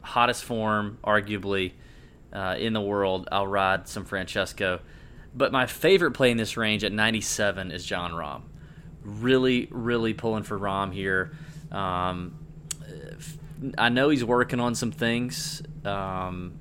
[0.00, 1.72] hottest form, arguably,
[2.32, 3.28] uh, in the world.
[3.30, 4.80] I'll ride some Francesco.
[5.34, 8.42] But my favorite play in this range at 97 is Jon Rahm.
[9.04, 11.32] Really, really pulling for Rahm here.
[11.70, 12.38] Um,
[13.78, 15.62] I know he's working on some things.
[15.84, 16.58] Um,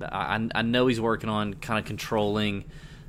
[0.00, 2.64] I, I know he's working on kind of controlling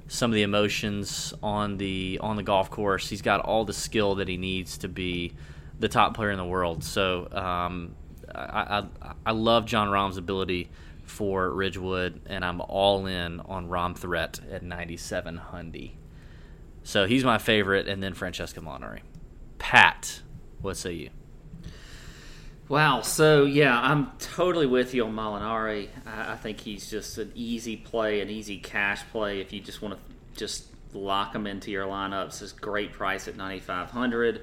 [0.08, 3.10] some of the emotions on the on the golf course.
[3.10, 5.34] He's got all the skill that he needs to be
[5.80, 6.84] the top player in the world.
[6.84, 7.96] So um,
[8.34, 10.70] I, I, I love Jon Rahm's ability
[11.04, 15.92] for Ridgewood, and I'm all in on Rahm Threat at 97 Hundy.
[16.84, 19.00] So he's my favorite, and then Francesco Molinari.
[19.58, 20.22] Pat,
[20.62, 21.10] what say you?
[22.70, 23.02] Wow.
[23.02, 25.90] So yeah, I'm totally with you on Molinari.
[26.06, 29.82] I, I think he's just an easy play, an easy cash play if you just
[29.82, 32.42] want to just lock him into your lineups.
[32.42, 34.42] It's great price at 9,500.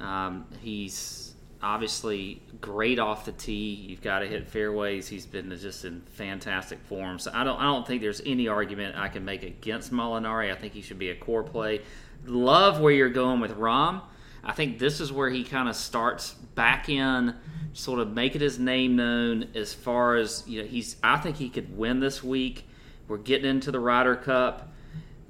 [0.00, 3.74] Um, he's obviously great off the tee.
[3.74, 5.08] You've got to hit fairways.
[5.08, 7.18] He's been just in fantastic form.
[7.18, 10.52] So I don't I don't think there's any argument I can make against Molinari.
[10.52, 11.82] I think he should be a core play.
[12.24, 14.02] Love where you're going with Rahm.
[14.42, 17.34] I think this is where he kind of starts back in,
[17.72, 20.68] sort of making his name known as far as you know.
[20.68, 22.66] He's I think he could win this week.
[23.06, 24.72] We're getting into the Ryder Cup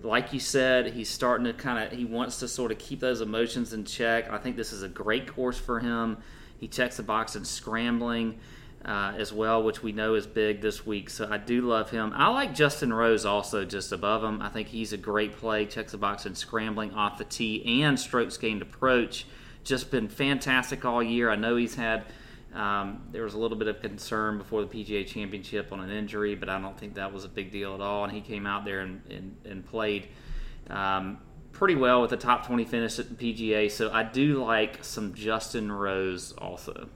[0.02, 3.20] like you said, he's starting to kind of he wants to sort of keep those
[3.20, 4.30] emotions in check.
[4.30, 6.18] I think this is a great course for him.
[6.58, 8.38] He checks the box in scrambling
[8.84, 11.10] uh, as well, which we know is big this week.
[11.10, 12.12] So I do love him.
[12.14, 14.40] I like Justin Rose also just above him.
[14.40, 15.66] I think he's a great play.
[15.66, 19.26] Checks the box in scrambling off the tee and strokes gained approach.
[19.64, 21.30] Just been fantastic all year.
[21.30, 22.04] I know he's had.
[22.54, 26.34] Um, there was a little bit of concern before the PGA Championship on an injury,
[26.34, 28.04] but I don't think that was a big deal at all.
[28.04, 30.08] And he came out there and, and, and played
[30.70, 31.18] um,
[31.58, 33.70] pretty well with a top 20 finish at the PGA.
[33.70, 36.88] So I do like some Justin Rose also.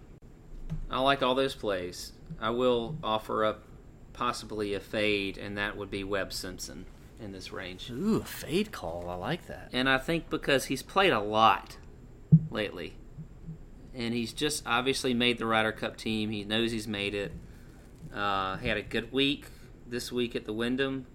[0.89, 2.13] I like all those plays.
[2.41, 3.65] I will offer up
[4.13, 6.87] possibly a fade, and that would be Webb Simpson
[7.21, 7.91] in this range.
[7.91, 9.11] Ooh, a fade call.
[9.11, 9.71] I like that.
[9.73, 11.77] And I think because he's played a lot
[12.51, 12.95] lately,
[13.95, 16.31] and he's just obviously made the Ryder Cup team.
[16.31, 17.33] He knows he's made it.
[18.15, 19.47] Uh, he had a good week
[19.89, 21.07] this week at the Wyndham,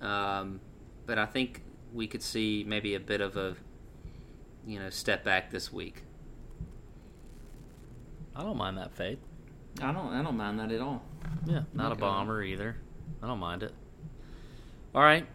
[0.00, 0.60] um,
[1.06, 1.62] but I think
[1.96, 3.56] we could see maybe a bit of a
[4.66, 6.02] you know step back this week.
[8.34, 9.18] I don't mind that fade.
[9.80, 11.02] I don't I don't mind that at all.
[11.46, 11.98] Yeah, not Okay.
[11.98, 12.76] a bomber either.
[13.22, 13.72] I don't mind it.
[14.94, 15.26] All right,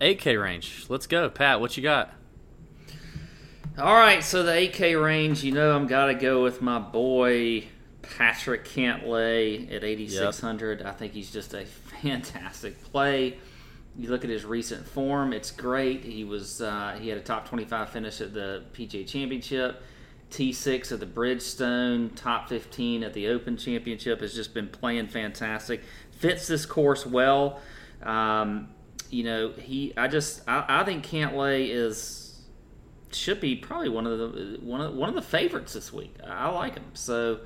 [0.00, 0.86] 8K range.
[0.88, 1.60] Let's go, Pat.
[1.60, 2.12] What you got?
[3.78, 7.64] All right, so the 8K range, you know, I'm got to go with my boy
[8.02, 10.82] Patrick Cantlay at 8600.
[10.82, 11.64] I think he's just a
[12.02, 13.38] fantastic play.
[13.96, 16.04] You look at his recent form; it's great.
[16.04, 19.82] He was uh, he had a top 25 finish at the PGA Championship,
[20.30, 24.20] T6 at the Bridgestone, top 15 at the Open Championship.
[24.20, 25.82] Has just been playing fantastic.
[26.10, 27.60] Fits this course well.
[28.02, 28.68] Um,
[29.10, 32.24] you know, he I just I, I think Cantlay is
[33.12, 36.16] should be probably one of the one of one of the favorites this week.
[36.26, 37.40] I like him, so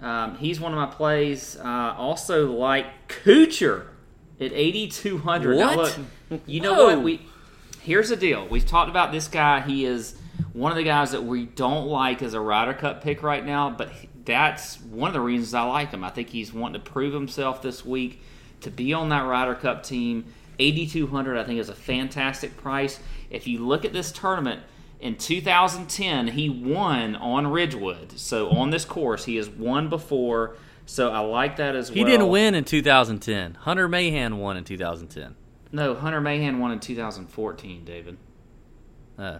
[0.00, 1.56] um, he's one of my plays.
[1.56, 3.86] Uh, also like Kuchar
[4.40, 5.56] at eighty two hundred.
[5.56, 5.98] What?
[6.30, 6.84] look, you know Whoa.
[6.84, 7.00] what oh.
[7.00, 7.26] we?
[7.80, 8.46] Here's the deal.
[8.48, 9.60] We've talked about this guy.
[9.60, 10.16] He is
[10.52, 13.70] one of the guys that we don't like as a Ryder Cup pick right now,
[13.70, 13.90] but
[14.24, 16.02] that's one of the reasons I like him.
[16.02, 18.22] I think he's wanting to prove himself this week
[18.62, 20.26] to be on that Ryder Cup team.
[20.58, 22.98] 8200 I think is a fantastic price.
[23.30, 24.62] If you look at this tournament
[25.00, 28.18] in 2010, he won on Ridgewood.
[28.18, 30.56] So on this course, he has won before.
[30.86, 31.96] So I like that as well.
[31.96, 33.54] He didn't win in 2010.
[33.54, 35.34] Hunter Mahan won in 2010.
[35.72, 38.16] No, Hunter Mahan won in 2014, David.
[39.18, 39.38] Uh,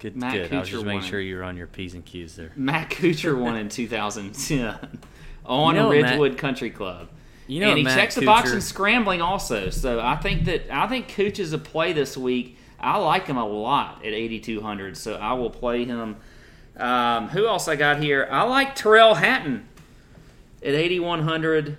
[0.00, 0.52] good, Matt good.
[0.52, 2.52] I was just making sure you were on your P's and Q's there.
[2.56, 4.98] Matt Kuchar won in 2010
[5.46, 7.08] on You know what, Matt- Ridgewood Country Club.
[7.46, 9.70] You know and he Matt checks the box Kuchar- in scrambling also.
[9.70, 12.58] So I think that I think Cooch is a play this week.
[12.80, 16.16] I like him a lot at 8200, so I will play him.
[16.76, 18.26] Um, who else I got here?
[18.30, 19.68] I like Tyrrell Hatton
[20.64, 21.76] at 8100.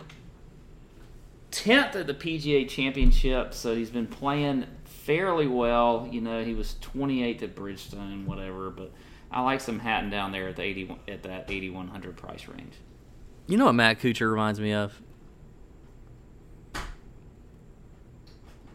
[1.52, 6.08] 10th at the PGA Championship, so he's been playing fairly well.
[6.12, 8.92] You know, he was 28th at Bridgestone, whatever, but
[9.32, 12.74] I like some Hatton down there at the 80 at that 8100 price range.
[13.48, 15.02] You know what Matt Kuchar reminds me of?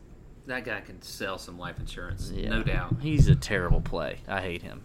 [0.47, 2.49] That guy can sell some life insurance, Yeah.
[2.49, 2.97] no doubt.
[3.01, 4.19] He's a terrible play.
[4.27, 4.83] I hate him.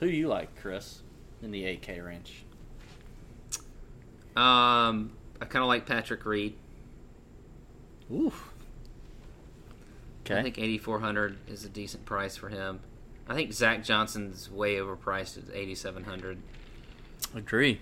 [0.00, 1.02] Who do you like, Chris,
[1.42, 2.44] in the 8K range?
[4.36, 6.54] Um, I kind of like Patrick Reed.
[8.12, 8.50] Oof.
[10.26, 10.38] Okay.
[10.38, 12.80] I think 8400 is a decent price for him.
[13.28, 16.38] I think Zach Johnson's way overpriced at 8700.
[17.34, 17.80] Agree.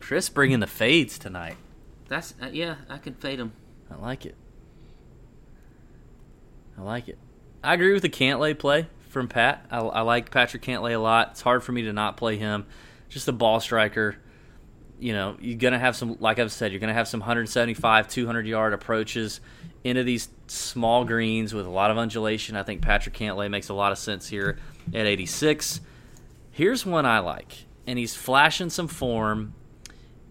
[0.00, 1.56] Chris bringing the fades tonight.
[2.08, 3.52] That's uh, yeah, I can fade him.
[3.90, 4.34] I like it.
[6.78, 7.18] I like it.
[7.62, 9.66] I agree with the Cantlay play from Pat.
[9.70, 11.30] I, I like Patrick Cantlay a lot.
[11.32, 12.66] It's hard for me to not play him.
[13.08, 14.16] Just a ball striker.
[14.98, 18.46] You know, you're gonna have some, like I've said, you're gonna have some 175, 200
[18.46, 19.40] yard approaches
[19.84, 22.56] into these small greens with a lot of undulation.
[22.56, 24.58] I think Patrick Cantlay makes a lot of sense here
[24.92, 25.80] at 86.
[26.50, 29.54] Here's one I like, and he's flashing some form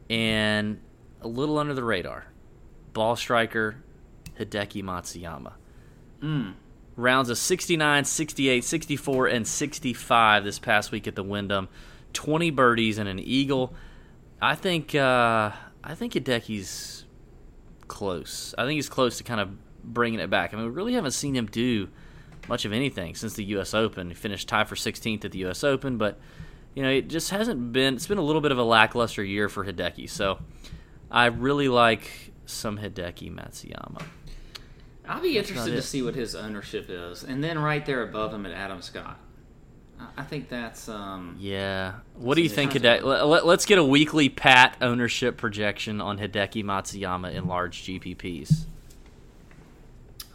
[0.10, 0.80] and
[1.26, 2.26] a little under the radar.
[2.94, 3.78] Ball striker
[4.40, 5.54] Hideki Matsuyama.
[6.96, 11.68] Rounds of 69, 68, 64, and 65 this past week at the Wyndham.
[12.14, 13.74] 20 birdies and an eagle.
[14.42, 15.52] I think uh,
[15.84, 17.06] I think Hideki's
[17.88, 18.56] close.
[18.58, 19.50] I think he's close to kind of
[19.84, 20.54] bringing it back.
[20.54, 21.90] I mean, we really haven't seen him do
[22.48, 23.74] much of anything since the U.S.
[23.74, 24.10] Open.
[24.10, 25.64] He finished tied for 16th at the U.S.
[25.64, 26.20] Open, but
[26.76, 27.96] you know, it just hasn't been.
[27.96, 30.10] It's been a little bit of a lackluster year for Hideki.
[30.10, 30.40] So,
[31.16, 34.04] I really like some Hideki Matsuyama.
[35.08, 38.46] I'll be interested to see what his ownership is, and then right there above him
[38.46, 39.18] at Adam Scott.
[40.18, 41.94] I- think that's um, Yeah.
[42.16, 42.74] What do you think.
[42.74, 43.04] Hideki?
[43.04, 48.66] Let, us get a weekly Pat ownership projection on Hideki Matsuyama in large GPPs.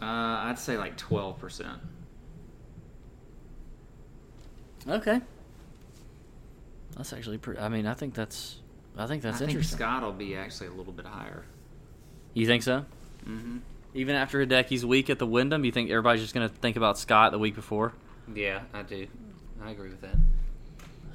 [0.01, 1.77] uh, I'd say like twelve percent.
[4.87, 5.21] Okay.
[6.97, 7.59] That's actually pretty.
[7.61, 8.60] I mean, I think that's.
[9.01, 9.77] I think that's I think interesting.
[9.77, 11.43] Scott will be actually a little bit higher.
[12.33, 12.85] You think so?
[13.23, 13.57] hmm
[13.93, 16.97] Even after Hideki's week at the Wyndham, you think everybody's just going to think about
[16.97, 17.93] Scott the week before?
[18.33, 19.07] Yeah, I do.
[19.63, 20.15] I agree with that.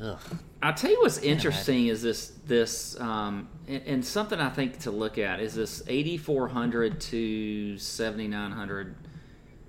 [0.01, 0.19] Ugh.
[0.63, 4.91] I'll tell you what's interesting is this this um, and, and something I think to
[4.91, 8.95] look at is this 8400 to 7900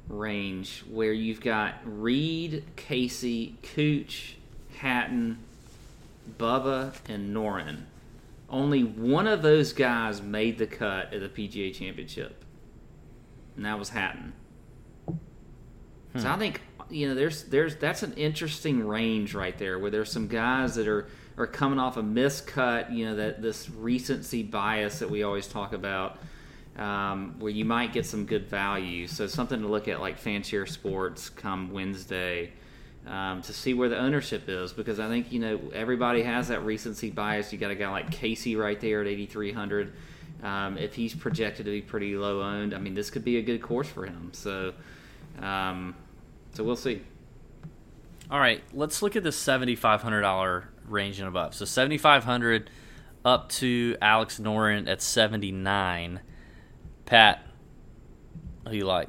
[0.10, 4.36] range where you've got Reed, Casey, Cooch,
[4.78, 5.38] Hatton,
[6.38, 7.84] Bubba, and Noren.
[8.50, 12.46] Only one of those guys made the cut at the PGA Championship,
[13.56, 14.34] and that was Hatton.
[16.16, 20.12] So I think you know there's there's that's an interesting range right there where there's
[20.12, 25.00] some guys that are are coming off a miscut, you know that this recency bias
[25.00, 26.18] that we always talk about,
[26.78, 29.08] um, where you might get some good value.
[29.08, 32.54] So something to look at like FanShare Sports come Wednesday.
[33.08, 36.66] Um, to see where the ownership is because I think you know everybody has that
[36.66, 37.54] recency bias.
[37.54, 39.94] You got a guy like Casey right there at 8,300.
[40.44, 43.42] Um, if he's projected to be pretty low owned, I mean this could be a
[43.42, 44.32] good course for him.
[44.34, 44.74] So,
[45.42, 45.96] um,
[46.54, 47.02] so we'll see.
[48.30, 51.56] All right, let's look at the seventy-five hundred dollar range and above.
[51.56, 52.70] So seventy-five hundred
[53.24, 56.20] up to Alex Noren at seventy-nine.
[57.06, 57.42] Pat,
[58.68, 59.08] who you like?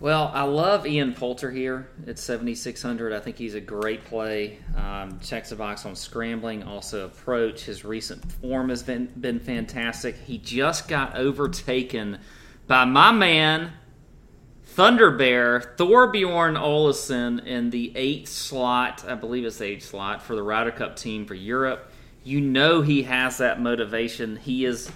[0.00, 3.12] Well, I love Ian Poulter here at 7,600.
[3.12, 4.60] I think he's a great play.
[4.76, 7.64] Um, checks the box on scrambling, also approach.
[7.64, 10.16] His recent form has been, been fantastic.
[10.16, 12.20] He just got overtaken
[12.68, 13.72] by my man,
[14.62, 19.04] Thunder Bear, Thorbjorn Olesen, in the eighth slot.
[19.04, 21.90] I believe it's the eighth slot for the Ryder Cup team for Europe.
[22.22, 24.36] You know he has that motivation.
[24.36, 24.92] He is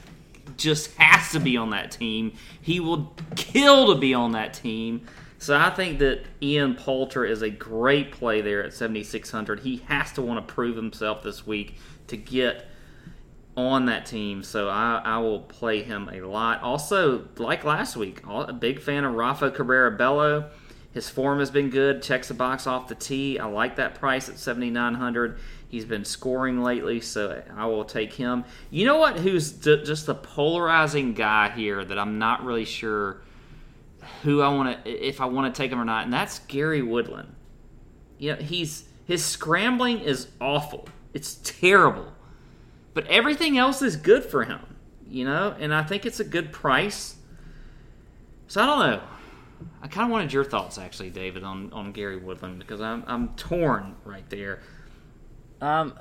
[0.57, 2.33] just has to be on that team.
[2.61, 5.07] He will kill to be on that team.
[5.39, 9.61] So I think that Ian Poulter is a great play there at 7600.
[9.61, 12.67] He has to want to prove himself this week to get
[13.57, 14.43] on that team.
[14.43, 16.63] So I, I will play him a lot.
[16.63, 20.51] Also, like last week, a big fan of Rafa Cabrera Bello.
[20.93, 22.03] His form has been good.
[22.03, 23.39] Checks the box off the tee.
[23.39, 25.39] I like that price at 7900
[25.73, 28.45] He's been scoring lately, so I will take him.
[28.69, 29.19] You know what?
[29.19, 33.23] Who's d- just the polarizing guy here that I'm not really sure
[34.23, 36.83] who I want to, if I want to take him or not, and that's Gary
[36.83, 37.35] Woodland.
[38.19, 40.91] You know, he's his scrambling is awful.
[41.15, 42.13] It's terrible,
[42.93, 44.61] but everything else is good for him.
[45.09, 47.17] You know, and I think it's a good price.
[48.47, 49.03] So I don't know.
[49.81, 53.29] I kind of wanted your thoughts, actually, David, on, on Gary Woodland because I'm I'm
[53.37, 54.61] torn right there.
[55.63, 55.95] Um,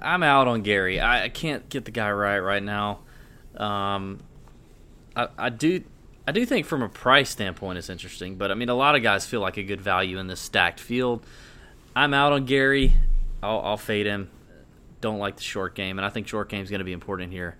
[0.00, 1.00] I'm out on Gary.
[1.00, 3.00] I, I can't get the guy right right now.
[3.56, 4.20] Um,
[5.16, 5.82] I, I do.
[6.26, 9.02] I do think from a price standpoint it's interesting, but I mean a lot of
[9.02, 11.26] guys feel like a good value in this stacked field.
[11.94, 12.94] I'm out on Gary.
[13.42, 14.30] I'll, I'll fade him.
[15.02, 17.30] Don't like the short game, and I think short game is going to be important
[17.30, 17.56] here.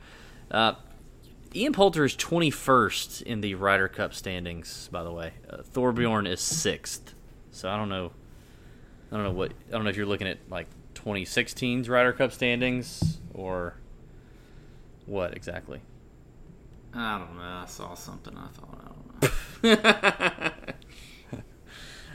[0.51, 0.75] Uh,
[1.55, 5.35] Ian Poulter is 21st in the Ryder Cup standings, by the way.
[5.51, 7.15] Uh, Thorbjorn is sixth.
[7.51, 8.13] So I don't know.
[9.13, 9.53] I don't know what.
[9.69, 10.69] I don't know if you're looking at like
[11.05, 13.75] 2016's Ryder Cup standings or
[15.07, 15.81] what exactly.
[16.95, 17.43] I don't know.
[17.43, 18.37] I saw something.
[18.37, 18.81] I thought
[19.63, 20.65] I don't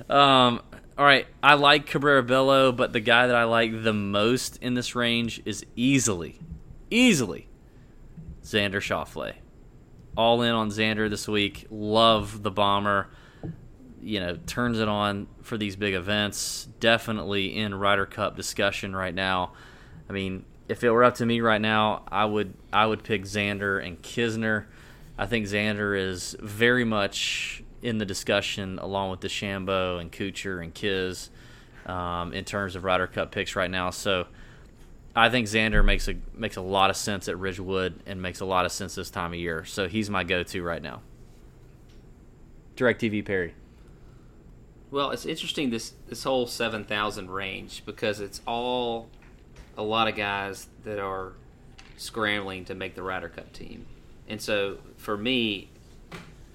[0.09, 0.15] know.
[0.15, 0.61] um.
[0.97, 1.27] All right.
[1.41, 5.41] I like Cabrera Bello, but the guy that I like the most in this range
[5.45, 6.39] is easily,
[6.89, 7.47] easily,
[8.43, 9.35] Xander Schauffele.
[10.17, 11.67] All in on Xander this week.
[11.69, 13.07] Love the bomber.
[14.01, 16.67] You know, turns it on for these big events.
[16.79, 19.53] Definitely in Ryder Cup discussion right now.
[20.09, 23.23] I mean, if it were up to me right now, I would I would pick
[23.23, 24.65] Xander and Kisner.
[25.17, 30.73] I think Xander is very much in the discussion along with DeChambeau and Kuchar and
[30.73, 31.29] Kiz
[31.85, 33.89] um, in terms of Ryder Cup picks right now.
[33.89, 34.27] So
[35.15, 38.45] I think Xander makes a makes a lot of sense at Ridgewood and makes a
[38.45, 39.65] lot of sense this time of year.
[39.65, 41.01] So he's my go-to right now.
[42.77, 43.55] DirecTV Perry.
[44.91, 49.09] Well, it's interesting this this whole seven thousand range because it's all
[49.77, 51.33] a lot of guys that are
[51.97, 53.85] scrambling to make the Ryder Cup team,
[54.27, 55.69] and so for me,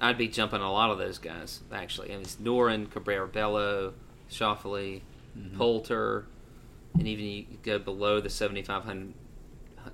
[0.01, 2.09] I'd be jumping a lot of those guys actually.
[2.09, 3.95] I mean, it's Noren, Cabrera Bello,
[4.29, 5.03] Schauffele,
[5.39, 5.57] mm-hmm.
[5.57, 6.27] Poulter,
[6.95, 9.15] and even you go below the seventy five hundred.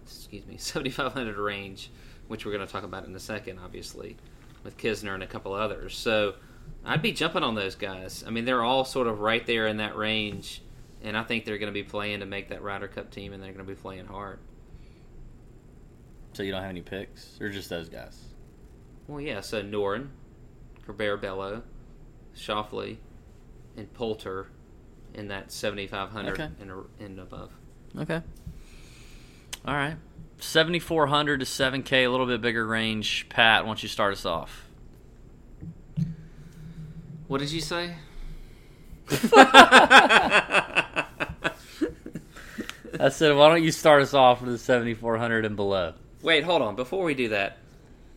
[0.03, 1.91] Excuse me, seventy five hundred range,
[2.29, 4.17] which we're going to talk about in a second, obviously,
[4.65, 5.95] with Kisner and a couple others.
[5.95, 6.37] So
[6.85, 8.25] I'd be jumping on those guys.
[8.27, 10.63] I mean, they're all sort of right there in that range,
[11.03, 13.43] and I think they're going to be playing to make that Ryder Cup team, and
[13.43, 14.39] they're going to be playing hard.
[16.33, 18.19] So you don't have any picks, or just those guys?
[19.09, 19.41] Well, yeah.
[19.41, 20.09] So Noren,
[20.87, 21.63] Cabrera Bello,
[22.35, 22.99] Schauffele,
[23.77, 24.47] and Poulter
[25.15, 26.49] in that 7,500 okay.
[26.61, 27.53] and, and above.
[27.99, 28.23] Okay.
[29.65, 29.97] All right.
[30.39, 33.29] 7,400 to 7K, a little bit bigger range.
[33.29, 34.70] Pat, why don't you start us off?
[37.31, 37.95] What did you say?
[39.13, 41.05] I
[43.09, 45.95] said, why don't you start us off with the 7,400 and below?
[46.23, 46.75] Wait, hold on.
[46.75, 47.59] Before we do that,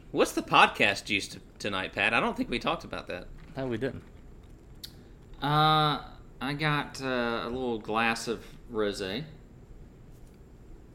[0.10, 2.16] what's the podcast juice to, tonight, Pat.
[2.16, 3.28] I don't think we talked about that.
[3.56, 4.02] No, we didn't.
[5.44, 6.02] Uh,
[6.42, 8.44] I got uh, a little glass of
[8.74, 9.26] rosé.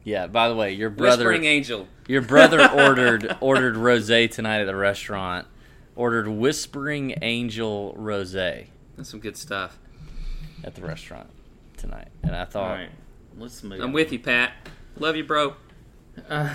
[0.03, 0.27] Yeah.
[0.27, 1.87] By the way, your brother, Whispering Angel.
[2.09, 5.47] your brother ordered ordered rosé tonight at the restaurant.
[5.99, 9.77] Ordered Whispering Angel rosé That's some good stuff.
[10.63, 11.29] at the restaurant
[11.75, 12.89] tonight, and I thought, All right,
[13.37, 13.81] let's move.
[13.81, 14.53] I'm with you, Pat.
[14.97, 15.55] Love you, bro.
[16.29, 16.47] All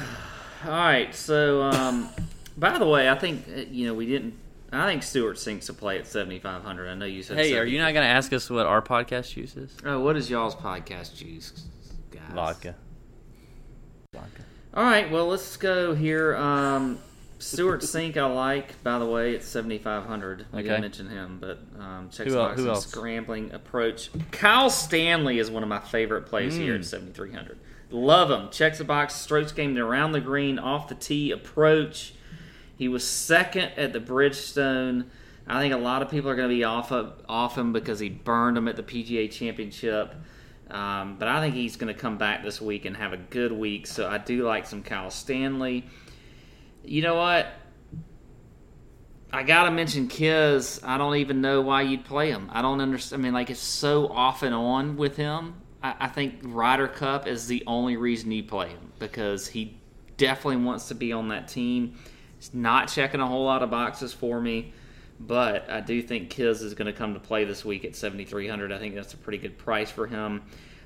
[0.65, 2.09] right, so um,
[2.57, 4.33] by the way, I think uh, you know we didn't.
[4.73, 6.89] I think Stewart Cink's to play at 7,500.
[6.89, 7.37] I know you said.
[7.37, 10.17] "Hey, are you not going to ask us what our podcast juice is?" Oh, what
[10.17, 11.67] is y'all's podcast juice,
[12.11, 12.23] guys?
[12.33, 12.75] Vodka.
[14.15, 14.43] Vodka.
[14.73, 16.35] All right, well let's go here.
[16.35, 16.99] Um,
[17.45, 18.83] Stewart Cink, I like.
[18.83, 20.47] By the way, it's 7,500.
[20.53, 20.63] I Okay.
[20.65, 22.87] didn't mention him, but um, checks Who el- box who and else?
[22.87, 24.11] scrambling approach.
[24.33, 26.81] Kyle Stanley is one of my favorite plays here Hmm.
[26.81, 27.59] at 7,300.
[27.91, 28.49] Love him.
[28.51, 32.15] Checks the box, strokes game around the green, off the tee approach.
[32.77, 35.05] He was second at the Bridgestone.
[35.47, 38.01] I think a lot of people are going to be off of, off him because
[38.01, 40.15] he burned him at the PGA Championship.
[40.71, 43.53] Um, but I think he's going to come back this week and have a good
[43.53, 43.87] week.
[43.87, 45.85] So I do like some Kyle Stanley.
[46.85, 47.47] You know what?
[49.33, 50.81] I gotta mention Kiz.
[50.85, 52.49] I don't even know why you'd play him.
[52.53, 53.21] I don't understand.
[53.21, 55.55] I mean, like it's so off and on with him.
[55.83, 59.77] I, I think Ryder Cup is the only reason you play him because he
[60.17, 61.97] definitely wants to be on that team.
[62.37, 64.73] He's not checking a whole lot of boxes for me,
[65.19, 68.71] but I do think Kiz is going to come to play this week at 7,300.
[68.71, 70.43] I think that's a pretty good price for him.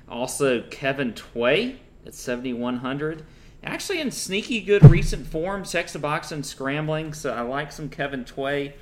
[0.07, 3.25] Also, Kevin Tway at 7,100.
[3.63, 7.13] Actually, in sneaky good recent form, checks the box and scrambling.
[7.13, 8.73] So I like some Kevin Tway.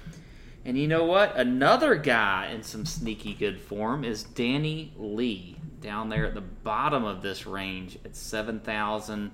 [0.65, 1.35] And you know what?
[1.35, 7.05] Another guy in some sneaky good form is Danny Lee down there at the bottom
[7.05, 9.31] of this range at 7,000.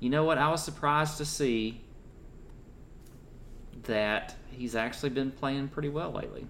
[0.00, 0.38] You know what?
[0.38, 1.82] I was surprised to see
[3.84, 6.46] that he's actually been playing pretty well lately.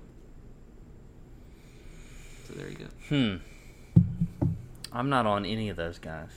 [2.46, 2.86] So there you go.
[3.08, 3.36] Hmm.
[4.92, 6.30] I'm not on any of those guys.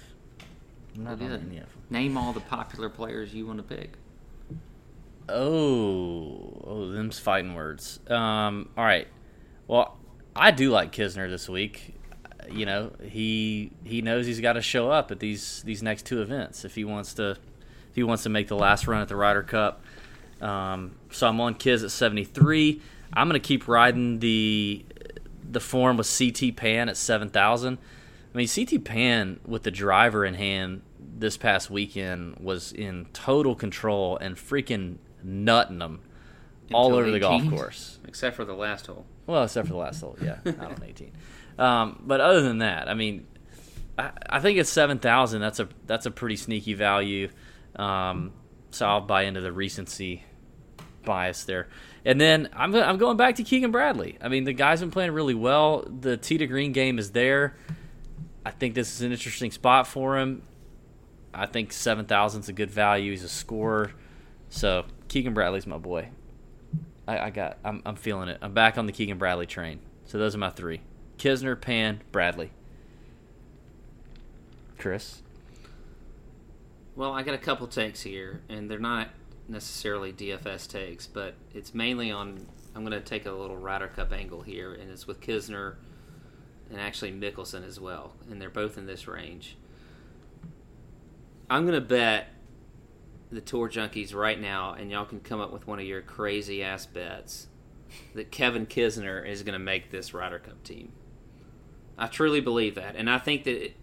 [0.96, 1.68] I'm not on any of them.
[1.90, 3.94] Name all the popular players you want to pick.
[5.28, 8.00] Oh, oh, them's fighting words.
[8.08, 9.08] Um, all right.
[9.68, 9.98] Well,
[10.36, 11.96] I do like Kisner this week.
[12.50, 16.22] You know, he he knows he's got to show up at these these next two
[16.22, 19.16] events if he wants to if he wants to make the last run at the
[19.16, 19.84] Ryder Cup.
[20.42, 22.82] Um, so I'm on Kiz at 73.
[23.14, 24.86] I'm going to keep riding the
[25.52, 27.78] the form with CT Pan at 7,000.
[28.34, 33.56] I mean, CT Pan with the driver in hand this past weekend was in total
[33.56, 36.02] control and freaking nutting them
[36.74, 38.00] all Until over the golf course.
[38.08, 39.06] Except for the last hole.
[39.26, 41.12] Well, except for the last hole, yeah, out on 18.
[41.58, 43.28] Um, but other than that, I mean,
[43.98, 45.42] I, I think it's 7,000.
[45.42, 47.30] That's a that's a pretty sneaky value.
[47.76, 48.32] Um,
[48.72, 50.24] so I'll buy into the recency
[51.04, 51.68] bias there.
[52.06, 54.18] And then I'm I'm going back to Keegan Bradley.
[54.22, 55.86] I mean, the guy's been playing really well.
[55.88, 57.56] The tee to green game is there.
[58.46, 60.44] I think this is an interesting spot for him.
[61.34, 63.12] I think 7,000 is a good value.
[63.12, 63.92] He's a scorer.
[64.50, 66.10] So Keegan Bradley's my boy.
[67.08, 67.58] I, I got.
[67.66, 68.38] I'm, I'm feeling it.
[68.42, 69.80] I'm back on the Keegan Bradley train.
[70.06, 70.82] So those are my three:
[71.18, 72.52] Kisner, Pan, Bradley.
[74.78, 75.22] Chris.
[76.96, 79.10] Well, I got a couple takes here, and they're not
[79.48, 82.46] necessarily DFS takes, but it's mainly on.
[82.76, 85.76] I'm going to take a little Ryder Cup angle here, and it's with Kisner
[86.70, 89.58] and actually Mickelson as well, and they're both in this range.
[91.50, 92.28] I'm to bet
[93.32, 96.64] the Tour Junkies right now, and y'all can come up with one of your crazy
[96.64, 97.48] ass bets
[98.14, 100.92] that Kevin Kisner is to make this Ryder Cup team.
[101.98, 103.74] I truly believe that, and I think that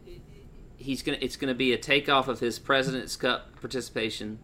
[0.77, 1.19] he's gonna.
[1.21, 4.39] It's to be a takeoff of his President's Cup participation.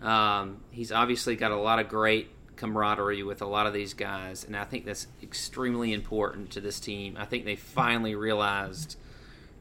[0.00, 2.28] Um, he's obviously got a lot of great
[2.58, 6.80] camaraderie with a lot of these guys, and I think that's extremely important to this
[6.80, 7.16] team.
[7.18, 8.96] I think they finally realized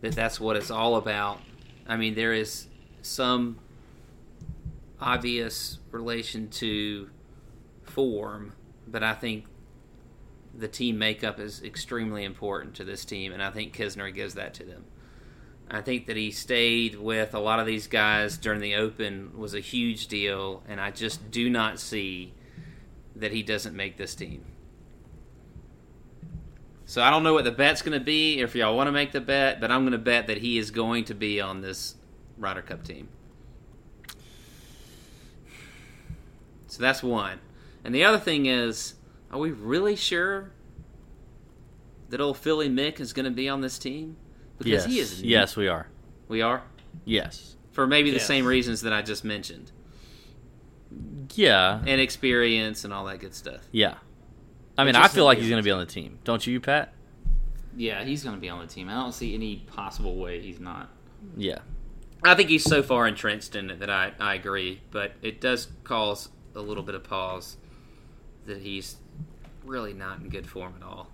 [0.01, 1.39] that that's what it's all about.
[1.87, 2.67] I mean, there is
[3.01, 3.59] some
[4.99, 7.09] obvious relation to
[7.83, 8.53] form,
[8.87, 9.45] but I think
[10.57, 14.55] the team makeup is extremely important to this team, and I think Kisner gives that
[14.55, 14.85] to them.
[15.69, 19.53] I think that he stayed with a lot of these guys during the Open was
[19.53, 22.33] a huge deal, and I just do not see
[23.19, 24.45] that he doesn't make this team.
[26.85, 29.11] So I don't know what the bet's going to be, if y'all want to make
[29.11, 31.95] the bet, but I'm going to bet that he is going to be on this
[32.37, 33.09] Ryder Cup team.
[36.67, 37.39] So that's one.
[37.83, 38.95] And the other thing is,
[39.31, 40.51] are we really sure
[42.09, 44.15] that old Philly Mick is going to be on this team?
[44.57, 44.85] Because yes.
[44.85, 45.21] he is.
[45.21, 45.87] Yes, we are.
[46.27, 46.63] We are?
[47.05, 47.55] Yes.
[47.71, 48.27] For maybe the Yes.
[48.27, 49.71] same reasons that I just mentioned.
[51.35, 53.61] Yeah, and experience and all that good stuff.
[53.71, 53.95] yeah.
[54.79, 56.19] I mean, I feel like he's going to be on the team.
[56.23, 56.93] Don't you, Pat?
[57.75, 58.89] Yeah, he's going to be on the team.
[58.89, 60.89] I don't see any possible way he's not.
[61.35, 61.57] Yeah.
[62.23, 65.67] I think he's so far entrenched in it that I, I agree, but it does
[65.83, 67.57] cause a little bit of pause
[68.45, 68.97] that he's
[69.65, 71.07] really not in good form at all.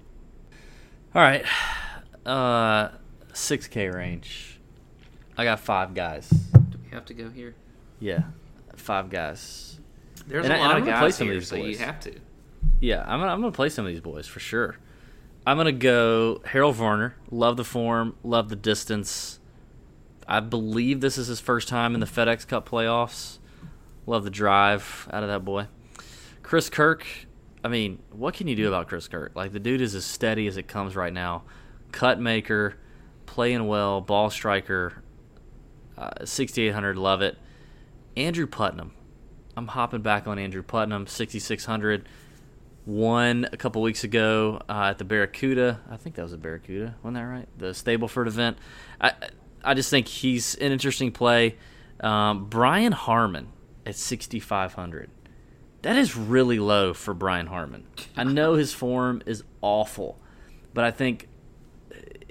[1.15, 1.45] All right.
[2.25, 2.89] Uh,
[3.31, 4.59] 6K range.
[5.37, 6.29] I got five guys.
[6.29, 7.55] Do we have to go here?
[7.99, 8.23] Yeah,
[8.75, 9.79] five guys.
[10.27, 11.99] There's And a I- lot of I'm gonna play guys here, these so you have
[12.01, 12.13] to.
[12.79, 14.77] Yeah, I'm gonna, I'm gonna play some of these boys for sure.
[15.45, 17.15] I'm gonna go Harold Varner.
[17.31, 19.39] Love the form, love the distance.
[20.27, 23.39] I believe this is his first time in the FedEx Cup playoffs.
[24.05, 25.67] Love the drive out of that boy.
[26.41, 27.05] Chris Kirk.
[27.63, 29.31] I mean, what can you do about Chris Kirk?
[29.35, 31.43] Like the dude is as steady as it comes right now.
[31.91, 32.75] Cut maker,
[33.25, 35.01] playing well, ball striker.
[35.97, 37.37] Uh, 6800, love it.
[38.17, 38.91] Andrew Putnam.
[39.55, 42.07] I'm hopping back on Andrew Putnam, 6600
[42.85, 45.79] won a couple weeks ago uh, at the Barracuda.
[45.89, 46.95] I think that was a Barracuda.
[47.01, 47.47] Wasn't that right?
[47.57, 48.57] The Stableford event.
[48.99, 49.13] I
[49.63, 51.55] I just think he's an interesting play.
[52.01, 53.47] Um, Brian Harman
[53.85, 55.09] at 6,500.
[55.83, 57.85] That is really low for Brian Harman.
[58.17, 60.19] I know his form is awful,
[60.73, 61.27] but I think,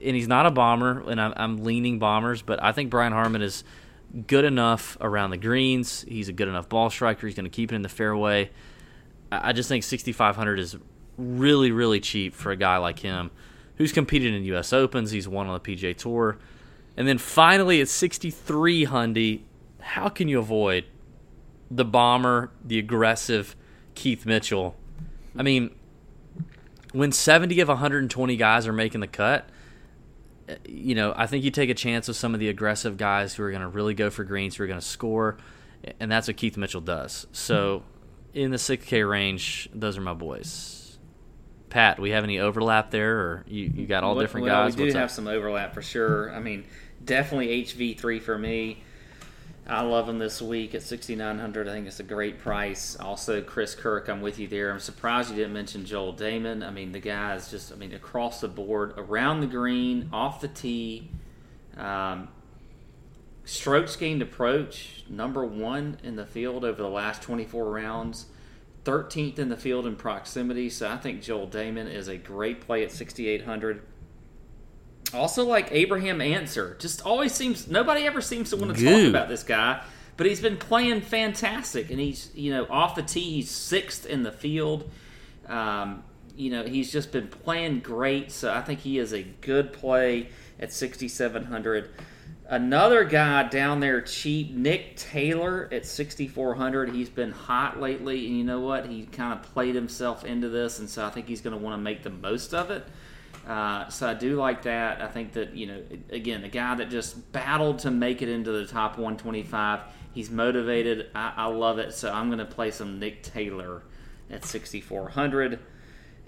[0.02, 3.40] and he's not a bomber, and I'm, I'm leaning bombers, but I think Brian Harman
[3.40, 3.64] is
[4.26, 6.04] good enough around the greens.
[6.08, 7.26] He's a good enough ball striker.
[7.26, 8.50] He's going to keep it in the fairway.
[9.30, 10.76] I just think 6500 is
[11.18, 13.30] really really cheap for a guy like him
[13.76, 16.38] who's competed in US Opens, he's won on the PGA Tour.
[16.96, 19.40] And then finally at 63 Hundy,
[19.80, 20.84] how can you avoid
[21.70, 23.56] the bomber, the aggressive
[23.94, 24.76] Keith Mitchell?
[25.36, 25.74] I mean,
[26.92, 29.48] when 70 of 120 guys are making the cut,
[30.66, 33.42] you know, I think you take a chance with some of the aggressive guys who
[33.42, 35.36] are going to really go for greens, who are going to score,
[36.00, 37.26] and that's what Keith Mitchell does.
[37.32, 37.82] So,
[38.34, 40.98] in the 6K range, those are my boys.
[41.70, 44.74] Pat, we have any overlap there, or you, you got all Well- different well, guys?
[44.74, 45.10] We do What's have up?
[45.10, 46.30] some overlap for sure.
[46.34, 46.64] I mean,
[47.04, 48.82] definitely HV3 for me.
[49.66, 52.96] I love him this week at 6900 I think it's a great price.
[52.98, 54.72] Also, Chris Kirk, I'm with you there.
[54.72, 56.66] I'm surprised you didn't mention Joel Dahmen.
[56.66, 60.40] I mean, the guy is just, I mean, across the board, around the green, off
[60.40, 61.10] the tee.
[61.76, 62.28] Um,
[63.44, 68.26] strokes gained approach, number one in the field over the last 24 rounds.
[68.84, 72.82] 13th in the field in proximity, so I think Joel Dahmen is a great play
[72.82, 73.82] at 6,800.
[75.14, 79.28] Also, like Abraham Ancer, just always seems nobody ever seems to want to talk about
[79.28, 79.82] this guy,
[80.16, 84.22] but he's been playing fantastic, and he's you know off the tee, he's sixth in
[84.22, 84.90] the field.
[85.46, 86.04] Um,
[86.36, 90.30] you know he's just been playing great, so I think he is a good play
[90.58, 91.90] at 6,700.
[92.48, 96.90] Another guy down there cheap, Nick Taylor at 6,400.
[96.90, 98.86] He's been hot lately, and you know what?
[98.86, 101.74] He kind of played himself into this, and so I think he's going to want
[101.78, 102.84] to make the most of it.
[103.46, 105.00] Uh, so I do like that.
[105.00, 108.52] I think that you know, again, a guy that just battled to make it into
[108.52, 109.80] the top 125.
[110.12, 111.08] He's motivated.
[111.14, 111.92] I, I love it.
[111.92, 113.82] So I'm going to play some Nick Taylor
[114.30, 115.58] at 6,400.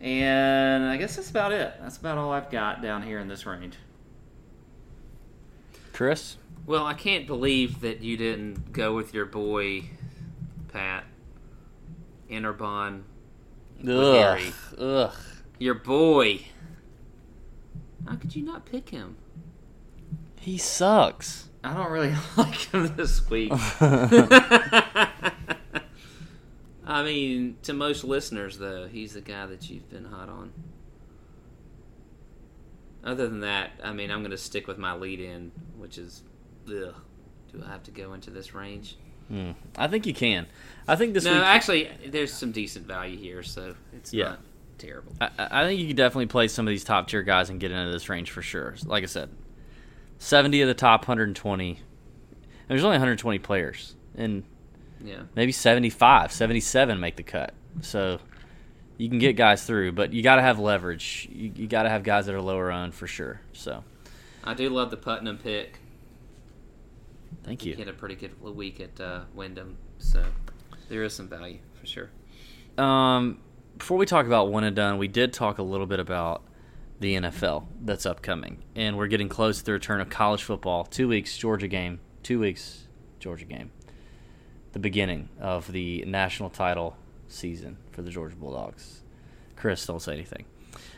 [0.01, 1.75] And I guess that's about it.
[1.81, 3.77] That's about all I've got down here in this range.
[5.93, 6.37] Chris?
[6.67, 9.85] Well, I can't believe that you didn't go with your boy,
[10.73, 11.05] Pat,
[12.31, 13.03] Interbon.
[13.87, 14.15] Ugh.
[14.15, 14.53] Harry.
[14.79, 15.15] Ugh.
[15.59, 16.41] Your boy.
[18.07, 19.17] How could you not pick him?
[20.41, 21.49] He sucks.
[21.63, 23.51] I don't really like him this week.
[26.87, 30.53] I mean, to most listeners, though, he's the guy that you've been hot on.
[33.03, 36.23] Other than that, I mean, I'm going to stick with my lead in, which is,
[36.69, 36.95] ugh,
[37.53, 38.97] do I have to go into this range?
[39.29, 39.53] Hmm.
[39.79, 40.47] I think you can.
[40.87, 41.43] I think this no, week.
[41.43, 44.25] actually, there's some decent value here, so it's Yeah.
[44.31, 44.41] not
[44.79, 45.13] terrible.
[45.21, 47.71] I, I think you could definitely play some of these top tier guys and get
[47.71, 48.75] into this range for sure.
[48.85, 49.31] Like I said,
[50.19, 51.81] 70 of the top 120.
[52.69, 54.43] There's only 120 players, and
[55.03, 55.23] Yeah.
[55.35, 57.53] maybe 75, 77 make the cut.
[57.83, 58.19] So
[58.97, 61.29] you can get guys through, but you got to have leverage.
[61.31, 63.41] You, you got to have guys that are lower on for sure.
[63.53, 63.85] So
[64.45, 65.79] I do love the Putnam pick.
[67.43, 67.77] thank He you.
[67.77, 70.25] had a pretty good week at uh, Wyndham, so
[70.89, 72.11] there is some value for sure.
[72.79, 73.39] Um,
[73.79, 76.43] before we talk about one and done, we did talk a little bit about
[77.01, 80.85] the NFL that's upcoming, and we're getting close to the return of college football.
[80.85, 82.01] Two weeks, Georgia game.
[82.23, 82.87] Two weeks,
[83.19, 83.71] Georgia game.
[84.73, 86.97] The beginning of the national title
[87.29, 89.03] season for the Georgia Bulldogs.
[89.57, 90.45] Chris, don't say anything.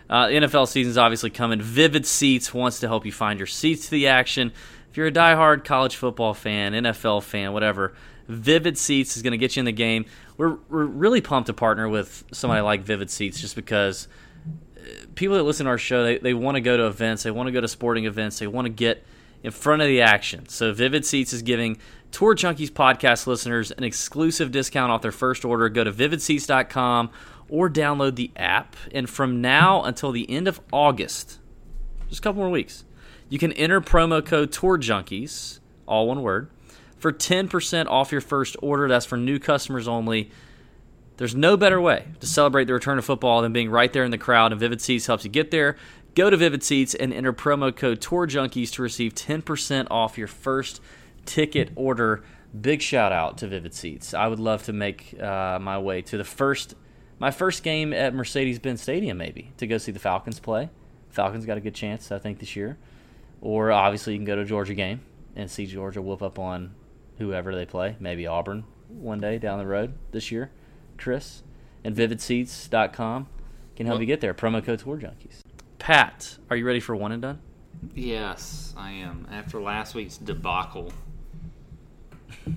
[0.08, 1.60] Uh, the NFL season's obviously coming.
[1.60, 4.52] Vivid Seats wants to help you find your seats to the action.
[4.90, 7.94] If you're a diehard college football fan, NFL fan, whatever,
[8.28, 10.04] Vivid Seats is going to get you in the game.
[10.36, 14.08] We're, we're really pumped to partner with somebody like Vivid Seats just because
[14.76, 17.30] uh, people that listen to our show, they, they want to go to events, they
[17.30, 19.04] want to go to sporting events, they want to get
[19.42, 20.48] in front of the action.
[20.48, 21.78] So Vivid Seats is giving
[22.10, 25.68] Tour Junkies podcast listeners an exclusive discount off their first order.
[25.68, 27.10] Go to vividseats.com
[27.48, 28.76] or download the app.
[28.92, 31.38] And from now until the end of August,
[32.08, 32.84] just a couple more weeks,
[33.28, 36.50] you can enter promo code Tour Junkies, all one word,
[37.06, 38.88] for 10% off your first order.
[38.88, 40.28] That's for new customers only.
[41.18, 44.10] There's no better way to celebrate the return of football than being right there in
[44.10, 45.76] the crowd, and Vivid Seats helps you get there.
[46.16, 50.26] Go to Vivid Seats and enter promo code Tour Junkies to receive 10% off your
[50.26, 50.80] first
[51.26, 52.24] ticket order.
[52.60, 54.12] Big shout out to Vivid Seats.
[54.12, 56.74] I would love to make uh, my way to the first,
[57.20, 60.70] my first game at Mercedes-Benz Stadium, maybe to go see the Falcons play.
[61.10, 62.78] Falcons got a good chance, I think, this year.
[63.40, 65.02] Or obviously, you can go to a Georgia game
[65.36, 66.74] and see Georgia whoop up on
[67.18, 67.96] whoever they play.
[68.00, 70.50] Maybe Auburn one day down the road this year.
[70.98, 71.42] Chris
[71.84, 73.28] and VividSeats.com
[73.74, 74.34] can help you get there.
[74.34, 75.40] Promo code Tour Junkies.
[75.78, 77.40] Pat, are you ready for one and done?
[77.94, 79.26] Yes, I am.
[79.30, 80.92] After last week's debacle,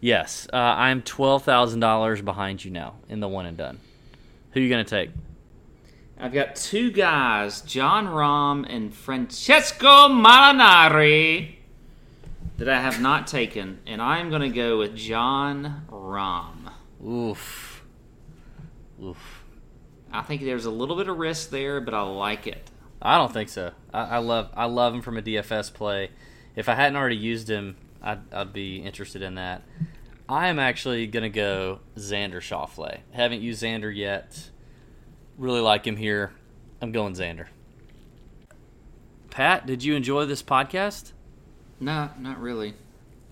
[0.00, 3.78] Yes, uh, I'm twelve thousand dollars behind you now in the one and done.
[4.52, 5.10] Who are you gonna take?
[6.18, 11.56] I've got two guys, Jon Rahm and Francesco Molinari,
[12.60, 16.70] that I have not taken, and I'm going to go with Jon Rahm.
[17.02, 17.82] Oof,
[19.02, 19.44] oof.
[20.12, 22.70] I think there's a little bit of risk there, but I like it.
[23.00, 23.72] I don't think so.
[23.94, 26.10] I, I love I love him from a DFS play.
[26.54, 29.62] If I hadn't already used him, I'd, I'd be interested in that.
[30.28, 32.98] I am actually gonna go Xander Schauffele.
[33.12, 34.50] Haven't used Xander yet.
[35.38, 36.32] Really like him here.
[36.82, 37.46] I'm going Xander.
[39.30, 41.12] Pat, did you enjoy this podcast?
[41.80, 42.74] No, not really.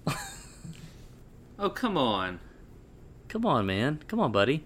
[1.60, 2.38] Oh, come on.
[3.26, 3.98] Come on, man.
[4.06, 4.64] Come on, buddy.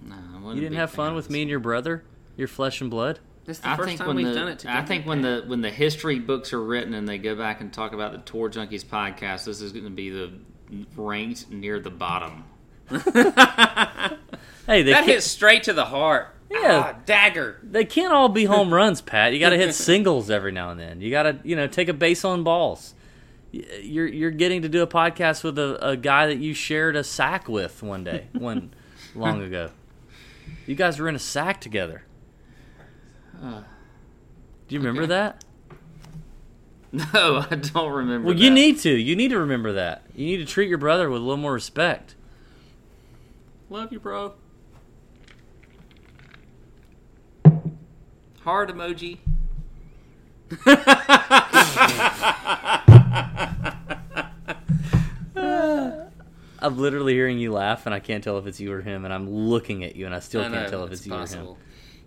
[0.00, 2.04] No, I wasn't You didn't have fun with me and your brother,
[2.36, 3.18] your flesh and blood.
[3.46, 4.78] This is the I first think time when we've the done it together.
[4.78, 7.72] I think when the when the history books are written and they go back and
[7.72, 10.32] talk about the Tour Junkies podcast, this is going to be the
[10.96, 12.44] ranked near the bottom.
[14.66, 16.28] Hey, they that can't, hit straight to the heart.
[16.48, 16.92] Yeah.
[16.94, 17.58] Ah, dagger.
[17.62, 19.32] they can't all be home runs, Pat.
[19.32, 21.00] You got to hit singles every now and then.
[21.00, 22.94] You got to, you know, take a base on balls.
[23.52, 26.96] Y- You're you're getting to do a podcast with a, a guy that you shared
[26.96, 28.72] a sack with one day, one
[29.14, 29.70] long ago.
[30.66, 32.04] You guys were in a sack together.
[33.42, 33.62] Uh,
[34.68, 35.08] Do you remember okay.
[35.08, 35.44] that?
[36.92, 38.28] No, I don't remember.
[38.28, 38.90] Well, you need to.
[38.90, 40.04] You need to remember that.
[40.14, 42.14] You need to treat your brother with a little more respect.
[43.68, 44.34] Love you, bro.
[48.42, 49.18] heart emoji.
[56.62, 59.14] I'm literally hearing you laugh, and I can't tell if it's you or him, and
[59.14, 61.14] I'm looking at you, and I still I can't know, tell if it's, it's you
[61.14, 61.56] or him.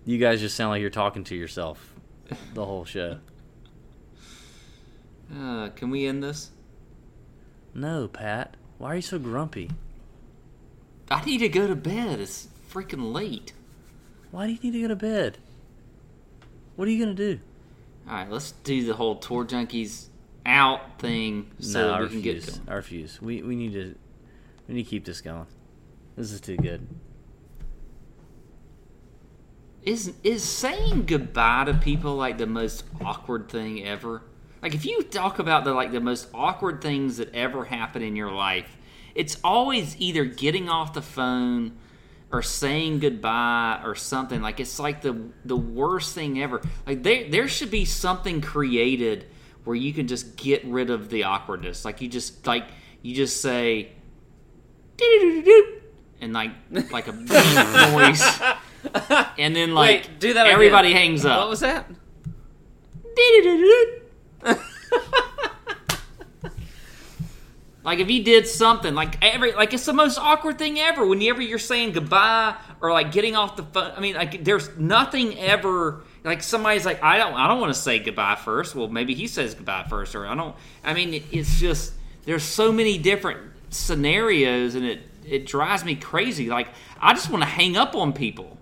[0.05, 1.93] You guys just sound like you're talking to yourself
[2.53, 3.19] the whole show.
[5.35, 6.51] Uh, can we end this?
[7.73, 8.55] No, Pat.
[8.77, 9.71] Why are you so grumpy?
[11.09, 12.19] I need to go to bed.
[12.19, 13.51] It's freaking late.
[14.29, 15.39] Why do you need to go to bed?
[16.75, 17.39] What are you gonna do?
[18.07, 20.09] All right, let's do the whole tour junkies
[20.45, 22.57] out thing so no, we can get refuse.
[22.57, 22.69] going.
[22.69, 23.21] I refuse.
[23.21, 23.95] We we need to
[24.67, 25.47] we need to keep this going.
[26.15, 26.87] This is too good.
[29.83, 34.21] Is is saying goodbye to people like the most awkward thing ever?
[34.61, 38.15] Like if you talk about the like the most awkward things that ever happen in
[38.15, 38.77] your life,
[39.13, 41.77] it's always either getting off the phone
[42.31, 44.41] or saying goodbye or something.
[44.41, 46.61] Like it's like the the worst thing ever.
[46.87, 49.25] Like there there should be something created
[49.63, 51.85] where you can just get rid of the awkwardness.
[51.85, 52.65] Like you just like
[53.01, 53.91] you just say
[56.21, 56.51] and like
[56.91, 57.11] like a
[57.91, 58.41] voice
[59.37, 60.53] and then like Wait, do that again.
[60.53, 61.39] everybody hangs up.
[61.39, 61.89] What was that?
[67.83, 71.41] like if he did something like every like it's the most awkward thing ever whenever
[71.41, 76.03] you're saying goodbye or like getting off the phone i mean like there's nothing ever
[76.23, 79.27] like somebody's like i don't i don't want to say goodbye first well maybe he
[79.27, 81.93] says goodbye first or i don't i mean it, it's just
[82.25, 86.67] there's so many different scenarios and it it drives me crazy like
[87.01, 88.57] i just want to hang up on people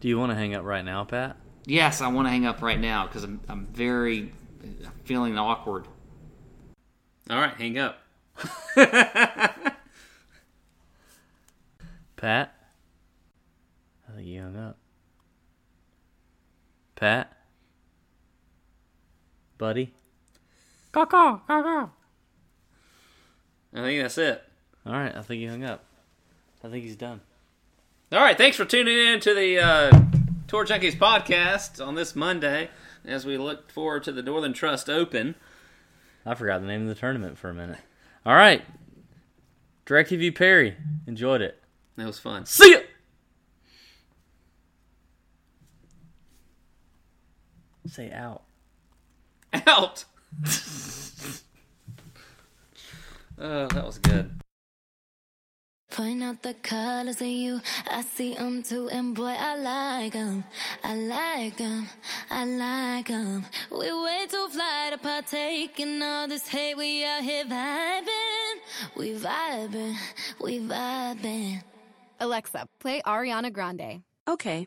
[0.00, 1.36] Do you want to hang up right now, Pat?
[1.66, 4.32] yes i want to hang up right now because I'm, I'm very
[5.04, 5.86] feeling awkward
[7.30, 7.98] All right, hang up.
[12.16, 12.54] Pat?
[14.08, 14.76] I think you hung up.
[16.96, 17.32] Pat?
[19.58, 19.94] Buddy?
[20.92, 21.88] Caw, caw, caw, caw.
[23.74, 24.42] I think that's it.
[24.86, 25.84] All right, I think he hung up.
[26.62, 27.20] I think he's done.
[28.12, 29.90] All right, thanks for tuning in to the uh,
[30.46, 32.70] Tour Junkies podcast on this Monday
[33.04, 35.34] as we look forward to the Northern Trust Open.
[36.24, 37.80] I forgot the name of the tournament for a minute.
[38.24, 38.62] All right,
[39.86, 40.76] DirecTV Perry
[41.06, 41.60] enjoyed it.
[41.96, 42.46] That was fun.
[42.46, 42.78] See ya.
[47.94, 48.42] Say out.
[49.68, 50.04] Out.
[53.38, 54.32] oh, that was good.
[55.92, 60.42] Point out the colors of you, I see them too, and boy, I like them.
[60.82, 61.86] I like them,
[62.32, 63.46] I like them.
[63.70, 66.76] We way too fly to partake in all this hate.
[66.76, 68.56] We out here vibing,
[68.96, 69.94] we vibing,
[70.42, 71.62] we vibing.
[72.18, 74.02] Alexa, play Ariana Grande.
[74.26, 74.66] Okay.